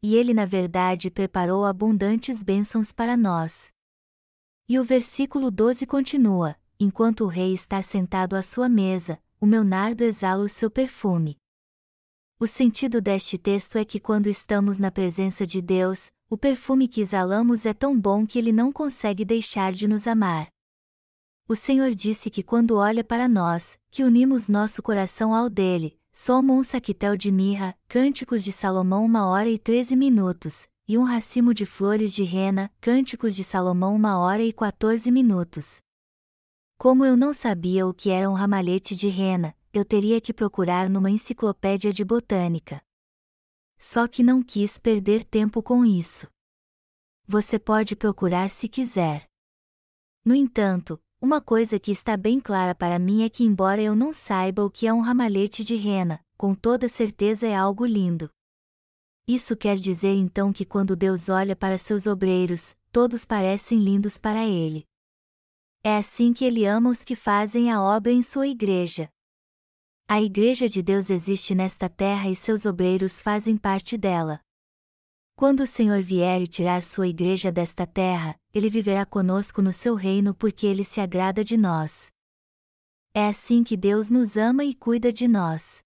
E 0.00 0.14
ele, 0.14 0.32
na 0.32 0.46
verdade, 0.46 1.10
preparou 1.10 1.64
abundantes 1.64 2.40
bênçãos 2.40 2.92
para 2.92 3.16
nós. 3.16 3.68
E 4.68 4.78
o 4.78 4.84
versículo 4.84 5.50
12 5.50 5.86
continua: 5.86 6.54
Enquanto 6.78 7.24
o 7.24 7.26
rei 7.26 7.52
está 7.52 7.82
sentado 7.82 8.36
à 8.36 8.42
sua 8.42 8.68
mesa, 8.68 9.20
o 9.42 9.46
meu 9.46 9.64
nardo 9.64 10.02
exala 10.04 10.44
o 10.44 10.48
seu 10.48 10.70
perfume. 10.70 11.36
O 12.38 12.46
sentido 12.46 13.00
deste 13.00 13.36
texto 13.36 13.76
é 13.76 13.84
que 13.84 13.98
quando 13.98 14.28
estamos 14.28 14.78
na 14.78 14.88
presença 14.88 15.44
de 15.44 15.60
Deus, 15.60 16.12
o 16.30 16.38
perfume 16.38 16.86
que 16.86 17.00
exalamos 17.00 17.66
é 17.66 17.74
tão 17.74 17.98
bom 17.98 18.24
que 18.24 18.38
ele 18.38 18.52
não 18.52 18.70
consegue 18.70 19.24
deixar 19.24 19.72
de 19.72 19.88
nos 19.88 20.06
amar. 20.06 20.46
O 21.48 21.56
Senhor 21.56 21.92
disse 21.92 22.30
que 22.30 22.44
quando 22.44 22.76
olha 22.76 23.02
para 23.02 23.26
nós, 23.26 23.76
que 23.90 24.04
unimos 24.04 24.48
nosso 24.48 24.80
coração 24.80 25.34
ao 25.34 25.50
dele, 25.50 25.98
somos 26.12 26.56
um 26.56 26.62
saquitel 26.62 27.16
de 27.16 27.32
mirra, 27.32 27.76
cânticos 27.88 28.44
de 28.44 28.52
Salomão 28.52 29.04
uma 29.04 29.26
hora 29.26 29.48
e 29.48 29.58
treze 29.58 29.96
minutos, 29.96 30.68
e 30.86 30.96
um 30.96 31.02
racimo 31.02 31.52
de 31.52 31.66
flores 31.66 32.14
de 32.14 32.22
rena, 32.22 32.70
Cânticos 32.80 33.34
de 33.34 33.42
Salomão 33.42 33.92
uma 33.92 34.20
hora 34.20 34.42
e 34.44 34.52
14 34.52 35.10
minutos. 35.10 35.82
Como 36.82 37.04
eu 37.04 37.16
não 37.16 37.32
sabia 37.32 37.86
o 37.86 37.94
que 37.94 38.10
era 38.10 38.28
um 38.28 38.32
ramalhete 38.32 38.96
de 38.96 39.06
rena, 39.06 39.56
eu 39.72 39.84
teria 39.84 40.20
que 40.20 40.34
procurar 40.34 40.90
numa 40.90 41.12
enciclopédia 41.12 41.92
de 41.92 42.04
botânica. 42.04 42.82
Só 43.78 44.08
que 44.08 44.20
não 44.20 44.42
quis 44.42 44.78
perder 44.78 45.22
tempo 45.22 45.62
com 45.62 45.84
isso. 45.84 46.26
Você 47.24 47.56
pode 47.56 47.94
procurar 47.94 48.50
se 48.50 48.68
quiser. 48.68 49.28
No 50.24 50.34
entanto, 50.34 51.00
uma 51.20 51.40
coisa 51.40 51.78
que 51.78 51.92
está 51.92 52.16
bem 52.16 52.40
clara 52.40 52.74
para 52.74 52.98
mim 52.98 53.22
é 53.22 53.28
que, 53.28 53.44
embora 53.44 53.80
eu 53.80 53.94
não 53.94 54.12
saiba 54.12 54.64
o 54.64 54.68
que 54.68 54.84
é 54.84 54.92
um 54.92 55.02
ramalhete 55.02 55.62
de 55.62 55.76
rena, 55.76 56.18
com 56.36 56.52
toda 56.52 56.88
certeza 56.88 57.46
é 57.46 57.54
algo 57.54 57.86
lindo. 57.86 58.28
Isso 59.24 59.56
quer 59.56 59.76
dizer 59.76 60.14
então 60.14 60.52
que 60.52 60.64
quando 60.64 60.96
Deus 60.96 61.28
olha 61.28 61.54
para 61.54 61.78
seus 61.78 62.08
obreiros, 62.08 62.74
todos 62.90 63.24
parecem 63.24 63.78
lindos 63.78 64.18
para 64.18 64.44
ele. 64.44 64.84
É 65.82 65.96
assim 65.96 66.32
que 66.32 66.44
ele 66.44 66.64
ama 66.64 66.90
os 66.90 67.02
que 67.02 67.16
fazem 67.16 67.70
a 67.70 67.82
obra 67.82 68.12
em 68.12 68.22
sua 68.22 68.46
igreja. 68.46 69.08
A 70.08 70.20
igreja 70.20 70.68
de 70.68 70.82
Deus 70.82 71.10
existe 71.10 71.54
nesta 71.54 71.88
terra 71.88 72.28
e 72.28 72.36
seus 72.36 72.66
obreiros 72.66 73.20
fazem 73.20 73.56
parte 73.56 73.96
dela. 73.96 74.40
Quando 75.34 75.60
o 75.60 75.66
Senhor 75.66 76.02
vier 76.02 76.42
e 76.42 76.46
tirar 76.46 76.82
sua 76.82 77.08
igreja 77.08 77.50
desta 77.50 77.86
terra, 77.86 78.38
ele 78.52 78.70
viverá 78.70 79.04
conosco 79.04 79.60
no 79.62 79.72
seu 79.72 79.94
reino 79.94 80.34
porque 80.34 80.66
ele 80.66 80.84
se 80.84 81.00
agrada 81.00 81.42
de 81.42 81.56
nós. 81.56 82.12
É 83.14 83.26
assim 83.26 83.64
que 83.64 83.76
Deus 83.76 84.08
nos 84.08 84.36
ama 84.36 84.64
e 84.64 84.74
cuida 84.74 85.12
de 85.12 85.26
nós 85.26 85.82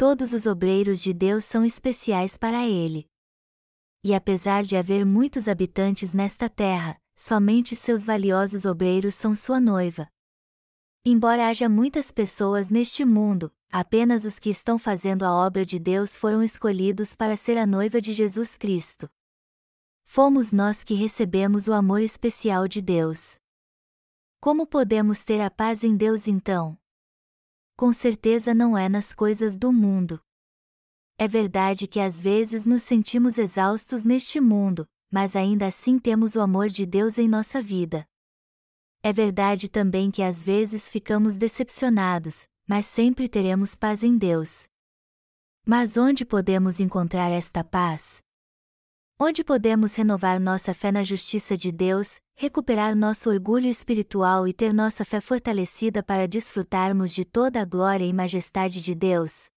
todos 0.00 0.32
os 0.32 0.46
obreiros 0.46 1.02
de 1.02 1.12
Deus 1.12 1.44
são 1.44 1.62
especiais 1.62 2.38
para 2.38 2.66
ele. 2.66 3.06
E 4.02 4.14
apesar 4.14 4.64
de 4.64 4.74
haver 4.74 5.04
muitos 5.04 5.46
habitantes 5.46 6.14
nesta 6.14 6.48
terra, 6.48 6.98
somente 7.20 7.76
seus 7.76 8.02
valiosos 8.02 8.64
obreiros 8.64 9.14
são 9.14 9.34
sua 9.34 9.60
noiva. 9.60 10.08
Embora 11.04 11.48
haja 11.48 11.68
muitas 11.68 12.10
pessoas 12.10 12.70
neste 12.70 13.04
mundo, 13.04 13.52
apenas 13.70 14.24
os 14.24 14.38
que 14.38 14.48
estão 14.48 14.78
fazendo 14.78 15.24
a 15.24 15.34
obra 15.34 15.64
de 15.64 15.78
Deus 15.78 16.16
foram 16.16 16.42
escolhidos 16.42 17.14
para 17.14 17.36
ser 17.36 17.58
a 17.58 17.66
noiva 17.66 18.00
de 18.00 18.14
Jesus 18.14 18.56
Cristo. 18.56 19.06
Fomos 20.04 20.50
nós 20.50 20.82
que 20.82 20.94
recebemos 20.94 21.68
o 21.68 21.74
amor 21.74 22.00
especial 22.00 22.66
de 22.66 22.80
Deus. 22.80 23.38
Como 24.40 24.66
podemos 24.66 25.22
ter 25.22 25.42
a 25.42 25.50
paz 25.50 25.84
em 25.84 25.96
Deus 25.96 26.26
então? 26.26 26.80
com 27.76 27.94
certeza 27.94 28.52
não 28.52 28.76
é 28.76 28.90
nas 28.90 29.14
coisas 29.14 29.56
do 29.56 29.72
mundo. 29.72 30.20
É 31.16 31.26
verdade 31.26 31.86
que 31.86 31.98
às 31.98 32.20
vezes 32.20 32.66
nos 32.66 32.82
sentimos 32.82 33.38
exaustos 33.38 34.04
neste 34.04 34.38
mundo, 34.38 34.86
mas 35.10 35.34
ainda 35.34 35.66
assim 35.66 35.98
temos 35.98 36.36
o 36.36 36.40
amor 36.40 36.68
de 36.68 36.86
Deus 36.86 37.18
em 37.18 37.28
nossa 37.28 37.60
vida. 37.60 38.06
É 39.02 39.12
verdade 39.12 39.68
também 39.68 40.10
que 40.10 40.22
às 40.22 40.42
vezes 40.42 40.88
ficamos 40.88 41.36
decepcionados, 41.36 42.46
mas 42.66 42.86
sempre 42.86 43.28
teremos 43.28 43.74
paz 43.74 44.02
em 44.02 44.16
Deus. 44.16 44.68
Mas 45.66 45.96
onde 45.96 46.24
podemos 46.24 46.80
encontrar 46.80 47.30
esta 47.30 47.64
paz? 47.64 48.22
Onde 49.18 49.44
podemos 49.44 49.94
renovar 49.94 50.40
nossa 50.40 50.72
fé 50.72 50.90
na 50.90 51.04
justiça 51.04 51.56
de 51.56 51.70
Deus, 51.70 52.18
recuperar 52.36 52.96
nosso 52.96 53.28
orgulho 53.28 53.66
espiritual 53.66 54.48
e 54.48 54.52
ter 54.52 54.72
nossa 54.72 55.04
fé 55.04 55.20
fortalecida 55.20 56.02
para 56.02 56.26
desfrutarmos 56.26 57.12
de 57.12 57.24
toda 57.24 57.60
a 57.60 57.64
glória 57.64 58.04
e 58.06 58.12
majestade 58.12 58.82
de 58.82 58.94
Deus? 58.94 59.50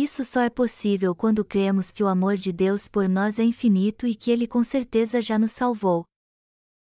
Isso 0.00 0.24
só 0.24 0.42
é 0.42 0.48
possível 0.48 1.12
quando 1.12 1.44
cremos 1.44 1.90
que 1.90 2.04
o 2.04 2.06
amor 2.06 2.36
de 2.36 2.52
Deus 2.52 2.86
por 2.86 3.08
nós 3.08 3.40
é 3.40 3.42
infinito 3.42 4.06
e 4.06 4.14
que 4.14 4.30
Ele 4.30 4.46
com 4.46 4.62
certeza 4.62 5.20
já 5.20 5.36
nos 5.36 5.50
salvou. 5.50 6.04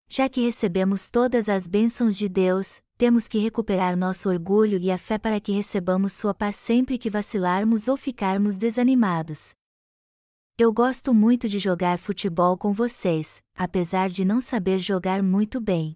Já 0.10 0.28
que 0.28 0.41
recebemos 0.41 1.08
todas 1.08 1.48
as 1.48 1.68
bênçãos 1.68 2.18
de 2.18 2.28
Deus, 2.28 2.82
temos 2.98 3.28
que 3.28 3.38
recuperar 3.38 3.96
nosso 3.96 4.28
orgulho 4.28 4.80
e 4.80 4.89
a 4.89 4.98
fé 4.98 5.20
para 5.20 5.39
que 5.39 5.52
recebamos 5.52 6.13
Sua 6.13 6.34
paz 6.34 6.56
sempre 6.56 6.98
que 6.98 7.08
vacilarmos 7.08 7.88
ou 7.88 7.96
ficarmos 7.96 8.58
desanimados. 8.58 9.54
Eu 10.58 10.74
gosto 10.74 11.13
muito 11.13 11.48
de 11.48 11.60
jogar 11.60 12.00
futebol 12.00 12.58
com 12.58 12.74
vocês, 12.74 13.39
apesar 13.56 14.10
de 14.10 14.26
não 14.26 14.41
saber 14.41 14.80
jogar 14.80 15.22
muito 15.22 15.62
bem. 15.62 15.96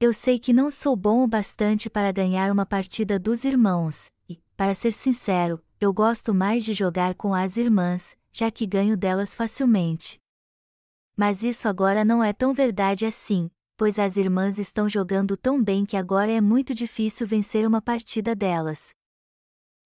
Eu 0.00 0.12
sei 0.12 0.40
que 0.40 0.52
não 0.52 0.72
sou 0.72 0.96
bom 0.96 1.22
o 1.22 1.28
bastante 1.28 1.88
para 1.88 2.10
ganhar 2.10 2.50
uma 2.50 2.66
partida 2.66 3.16
dos 3.16 3.44
irmãos, 3.44 4.10
e, 4.28 4.40
para 4.56 4.74
ser 4.74 4.90
sincero, 4.90 5.62
eu 5.80 5.94
gosto 5.94 6.34
mais 6.34 6.62
de 6.62 6.74
jogar 6.74 7.14
com 7.14 7.34
as 7.34 7.56
irmãs, 7.56 8.14
já 8.30 8.50
que 8.50 8.66
ganho 8.66 8.98
delas 8.98 9.34
facilmente. 9.34 10.20
Mas 11.16 11.42
isso 11.42 11.66
agora 11.66 12.04
não 12.04 12.22
é 12.22 12.34
tão 12.34 12.52
verdade 12.52 13.06
assim, 13.06 13.50
pois 13.78 13.98
as 13.98 14.18
irmãs 14.18 14.58
estão 14.58 14.90
jogando 14.90 15.38
tão 15.38 15.62
bem 15.64 15.86
que 15.86 15.96
agora 15.96 16.30
é 16.30 16.40
muito 16.40 16.74
difícil 16.74 17.26
vencer 17.26 17.66
uma 17.66 17.80
partida 17.80 18.36
delas. 18.36 18.94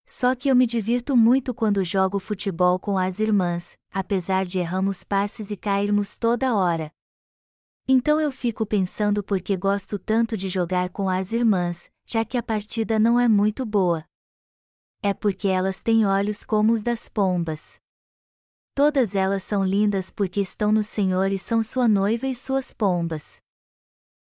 Só 0.04 0.35
que 0.35 0.48
eu 0.48 0.57
me 0.57 0.66
divirto 0.66 1.16
muito 1.16 1.54
quando 1.54 1.85
jogo 1.85 2.18
futebol 2.18 2.76
com 2.76 2.98
as 2.98 3.20
irmãs, 3.20 3.78
apesar 3.88 4.44
de 4.44 4.59
erramos 4.59 5.04
passes 5.04 5.52
e 5.52 5.57
cairmos 5.57 6.18
toda 6.18 6.57
hora. 6.57 6.92
Então 7.87 8.20
eu 8.20 8.33
fico 8.33 8.66
pensando 8.66 9.22
porque 9.22 9.57
gosto 9.57 9.96
tanto 9.96 10.37
de 10.37 10.48
jogar 10.48 10.88
com 10.88 11.09
as 11.09 11.33
irmãs, 11.33 11.88
já 12.04 12.24
que 12.24 12.37
a 12.37 12.42
partida 12.42 12.98
não 12.98 13.18
é 13.20 13.28
muito 13.28 13.64
boa. 13.64 14.04
É 15.07 15.12
porque 15.12 15.49
elas 15.49 15.83
têm 15.83 16.07
olhos 16.07 16.45
como 16.45 16.73
os 16.73 16.83
das 16.83 17.11
pombas. 17.11 17.79
Todas 18.75 19.14
elas 19.14 19.43
são 19.43 19.62
lindas 19.62 20.11
porque 20.11 20.40
estão 20.40 20.73
no 20.73 20.83
Senhor 20.83 21.31
e 21.31 21.38
são 21.38 21.62
sua 21.62 21.87
noiva 21.87 22.27
e 22.27 22.35
suas 22.35 22.73
pombas. 22.73 23.37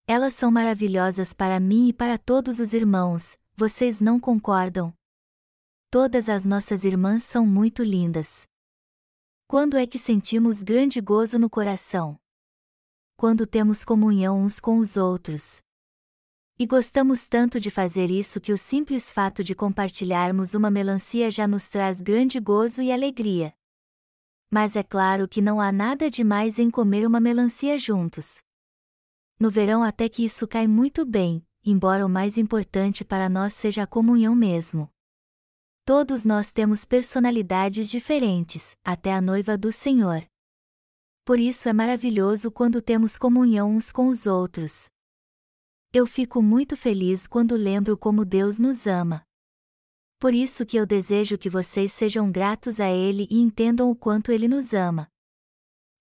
Elas 0.04 0.34
são 0.34 0.50
maravilhosas 0.50 1.32
para 1.32 1.60
mim 1.60 1.90
e 1.90 1.92
para 1.92 2.18
todos 2.18 2.58
os 2.58 2.72
irmãos, 2.72 3.38
vocês 3.54 4.00
não 4.00 4.18
concordam? 4.18 4.92
Todas 5.92 6.28
as 6.28 6.44
nossas 6.44 6.82
irmãs 6.82 7.22
são 7.22 7.46
muito 7.46 7.84
lindas. 7.84 8.42
Quando 9.46 9.76
é 9.76 9.86
que 9.86 9.96
sentimos 9.96 10.64
grande 10.64 11.00
gozo 11.00 11.38
no 11.38 11.48
coração? 11.48 12.18
Quando 13.16 13.46
temos 13.46 13.84
comunhão 13.84 14.42
uns 14.42 14.58
com 14.58 14.78
os 14.78 14.96
outros. 14.96 15.62
E 16.56 16.66
gostamos 16.66 17.26
tanto 17.26 17.58
de 17.58 17.68
fazer 17.68 18.12
isso 18.12 18.40
que 18.40 18.52
o 18.52 18.58
simples 18.58 19.12
fato 19.12 19.42
de 19.42 19.56
compartilharmos 19.56 20.54
uma 20.54 20.70
melancia 20.70 21.28
já 21.28 21.48
nos 21.48 21.68
traz 21.68 22.00
grande 22.00 22.38
gozo 22.38 22.80
e 22.80 22.92
alegria. 22.92 23.52
Mas 24.48 24.76
é 24.76 24.84
claro 24.84 25.26
que 25.26 25.42
não 25.42 25.60
há 25.60 25.72
nada 25.72 26.08
de 26.08 26.22
mais 26.22 26.60
em 26.60 26.70
comer 26.70 27.04
uma 27.04 27.18
melancia 27.18 27.76
juntos. 27.76 28.40
No 29.36 29.50
verão 29.50 29.82
até 29.82 30.08
que 30.08 30.24
isso 30.24 30.46
cai 30.46 30.68
muito 30.68 31.04
bem, 31.04 31.44
embora 31.64 32.06
o 32.06 32.08
mais 32.08 32.38
importante 32.38 33.04
para 33.04 33.28
nós 33.28 33.52
seja 33.52 33.82
a 33.82 33.86
comunhão 33.86 34.36
mesmo. 34.36 34.88
Todos 35.84 36.24
nós 36.24 36.52
temos 36.52 36.84
personalidades 36.84 37.90
diferentes, 37.90 38.76
até 38.84 39.12
a 39.12 39.20
noiva 39.20 39.58
do 39.58 39.72
Senhor. 39.72 40.24
Por 41.24 41.40
isso 41.40 41.68
é 41.68 41.72
maravilhoso 41.72 42.48
quando 42.48 42.80
temos 42.80 43.18
comunhão 43.18 43.74
uns 43.74 43.90
com 43.90 44.06
os 44.06 44.24
outros. 44.24 44.93
Eu 45.96 46.08
fico 46.08 46.42
muito 46.42 46.76
feliz 46.76 47.24
quando 47.24 47.54
lembro 47.54 47.96
como 47.96 48.24
Deus 48.24 48.58
nos 48.58 48.84
ama. 48.84 49.24
Por 50.18 50.34
isso 50.34 50.66
que 50.66 50.76
eu 50.76 50.84
desejo 50.84 51.38
que 51.38 51.48
vocês 51.48 51.92
sejam 51.92 52.32
gratos 52.32 52.80
a 52.80 52.90
Ele 52.90 53.28
e 53.30 53.40
entendam 53.40 53.88
o 53.88 53.94
quanto 53.94 54.32
Ele 54.32 54.48
nos 54.48 54.74
ama. 54.74 55.08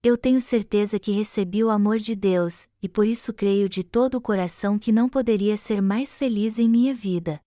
Eu 0.02 0.18
tenho 0.18 0.42
certeza 0.42 0.98
que 0.98 1.12
recebi 1.12 1.64
o 1.64 1.70
amor 1.70 2.00
de 2.00 2.16
Deus, 2.16 2.68
e 2.82 2.90
por 2.90 3.06
isso 3.06 3.32
creio 3.32 3.70
de 3.70 3.84
todo 3.84 4.16
o 4.16 4.22
coração 4.22 4.80
que 4.80 4.92
não 4.92 5.08
poderia 5.08 5.56
ser 5.58 5.80
mais 5.80 6.18
feliz 6.18 6.58
em 6.58 6.68
minha 6.68 6.96
vida. 6.96 7.40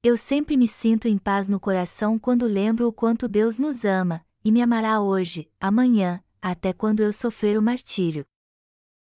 Eu 0.00 0.16
sempre 0.16 0.56
me 0.56 0.68
sinto 0.68 1.08
em 1.08 1.18
paz 1.18 1.48
no 1.48 1.58
coração 1.58 2.20
quando 2.20 2.46
lembro 2.46 2.86
o 2.86 2.92
quanto 2.92 3.26
Deus 3.26 3.58
nos 3.58 3.84
ama, 3.84 4.24
e 4.44 4.52
me 4.52 4.62
amará 4.62 5.00
hoje, 5.00 5.50
amanhã, 5.58 6.22
até 6.40 6.72
quando 6.72 7.00
eu 7.00 7.12
sofrer 7.12 7.58
o 7.58 7.62
martírio. 7.62 8.24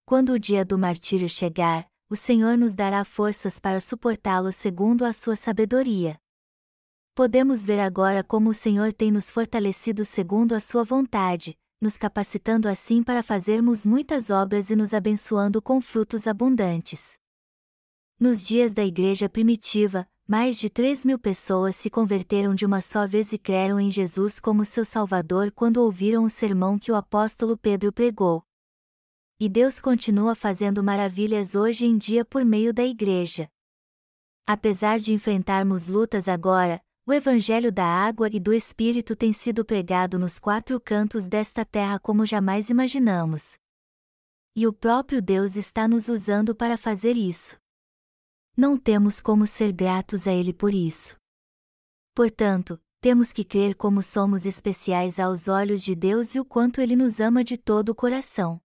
Quando 0.05 0.33
o 0.33 0.41
dia 0.41 0.65
do 0.65 0.77
martírio 0.77 1.29
chegar, 1.29 1.92
o 2.12 2.14
Senhor 2.14 2.59
nos 2.59 2.75
dará 2.75 3.07
forças 3.07 3.59
para 3.59 3.81
suportá-lo 3.81 4.53
segundo 4.53 5.03
a 5.03 5.14
sua 5.14 5.35
sabedoria. 5.35 6.20
Podemos 7.14 7.64
ver 7.64 7.81
agora 7.81 8.22
como 8.22 8.51
o 8.51 8.55
Senhor 8.55 8.92
tem 8.92 9.11
nos 9.11 9.31
fortalecido 9.31 10.05
segundo 10.05 10.53
a 10.53 10.61
sua 10.61 10.85
vontade, 10.85 11.57
nos 11.81 11.96
capacitando 11.96 12.68
assim 12.68 13.03
para 13.03 13.22
fazermos 13.22 13.87
muitas 13.87 14.29
obras 14.29 14.68
e 14.68 14.77
nos 14.77 14.92
abençoando 14.92 15.62
com 15.62 15.81
frutos 15.81 16.27
abundantes. 16.27 17.14
Nos 18.20 18.46
dias 18.46 18.75
da 18.75 18.85
igreja 18.85 19.27
primitiva, 19.27 20.07
mais 20.29 20.59
de 20.59 20.68
3 20.68 21.07
mil 21.07 21.18
pessoas 21.18 21.77
se 21.77 21.88
converteram 21.88 22.55
de 22.55 22.66
uma 22.66 22.83
só 22.83 23.07
vez 23.07 23.33
e 23.33 23.38
creram 23.38 23.81
em 23.81 23.90
Jesus 23.90 24.38
como 24.38 24.66
seu 24.66 24.85
Salvador 24.85 25.51
quando 25.51 25.79
ouviram 25.79 26.25
o 26.25 26.31
sermão 26.31 26.79
que 26.79 26.92
o 26.92 26.94
apóstolo 26.94 27.57
Pedro 27.57 27.90
pregou. 27.90 28.44
E 29.45 29.49
Deus 29.49 29.81
continua 29.81 30.37
fazendo 30.37 30.85
maravilhas 30.85 31.57
hoje 31.57 31.85
em 31.85 31.99
dia 31.99 32.25
por 32.25 32.45
meio 32.45 32.73
da 32.73 32.85
Igreja. 32.85 33.49
Apesar 34.47 35.01
de 35.01 35.13
enfrentarmos 35.13 35.89
lutas 35.89 36.29
agora, 36.29 36.81
o 37.05 37.13
Evangelho 37.13 37.73
da 37.73 37.85
água 37.85 38.29
e 38.33 38.39
do 38.39 38.55
Espírito 38.55 39.17
tem 39.17 39.33
sido 39.33 39.65
pregado 39.65 40.17
nos 40.17 40.39
quatro 40.39 40.81
cantos 40.81 41.27
desta 41.27 41.65
terra 41.65 41.99
como 41.99 42.25
jamais 42.25 42.71
imaginamos. 42.71 43.59
E 44.55 44.65
o 44.65 44.73
próprio 44.73 45.21
Deus 45.21 45.57
está 45.57 45.89
nos 45.89 46.09
usando 46.09 46.55
para 46.55 46.79
fazer 46.79 47.17
isso. 47.17 47.59
Não 48.57 48.79
temos 48.79 49.21
como 49.21 49.45
ser 49.45 49.73
gratos 49.73 50.29
a 50.29 50.33
Ele 50.33 50.53
por 50.53 50.73
isso. 50.73 51.17
Portanto, 52.15 52.81
temos 53.01 53.33
que 53.33 53.43
crer 53.43 53.75
como 53.75 54.05
somos 54.05 54.47
especiais 54.47 55.19
aos 55.19 55.49
olhos 55.49 55.83
de 55.83 55.97
Deus 55.97 56.37
e 56.37 56.39
o 56.39 56.45
quanto 56.45 56.81
Ele 56.81 56.95
nos 56.95 57.19
ama 57.19 57.43
de 57.43 57.57
todo 57.57 57.89
o 57.89 57.95
coração. 57.97 58.62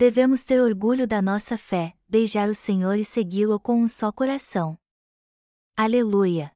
Devemos 0.00 0.44
ter 0.44 0.60
orgulho 0.60 1.08
da 1.08 1.20
nossa 1.20 1.58
fé, 1.58 1.92
beijar 2.08 2.48
o 2.48 2.54
Senhor 2.54 2.94
e 2.94 3.04
segui-lo 3.04 3.58
com 3.58 3.82
um 3.82 3.88
só 3.88 4.12
coração. 4.12 4.78
Aleluia! 5.76 6.52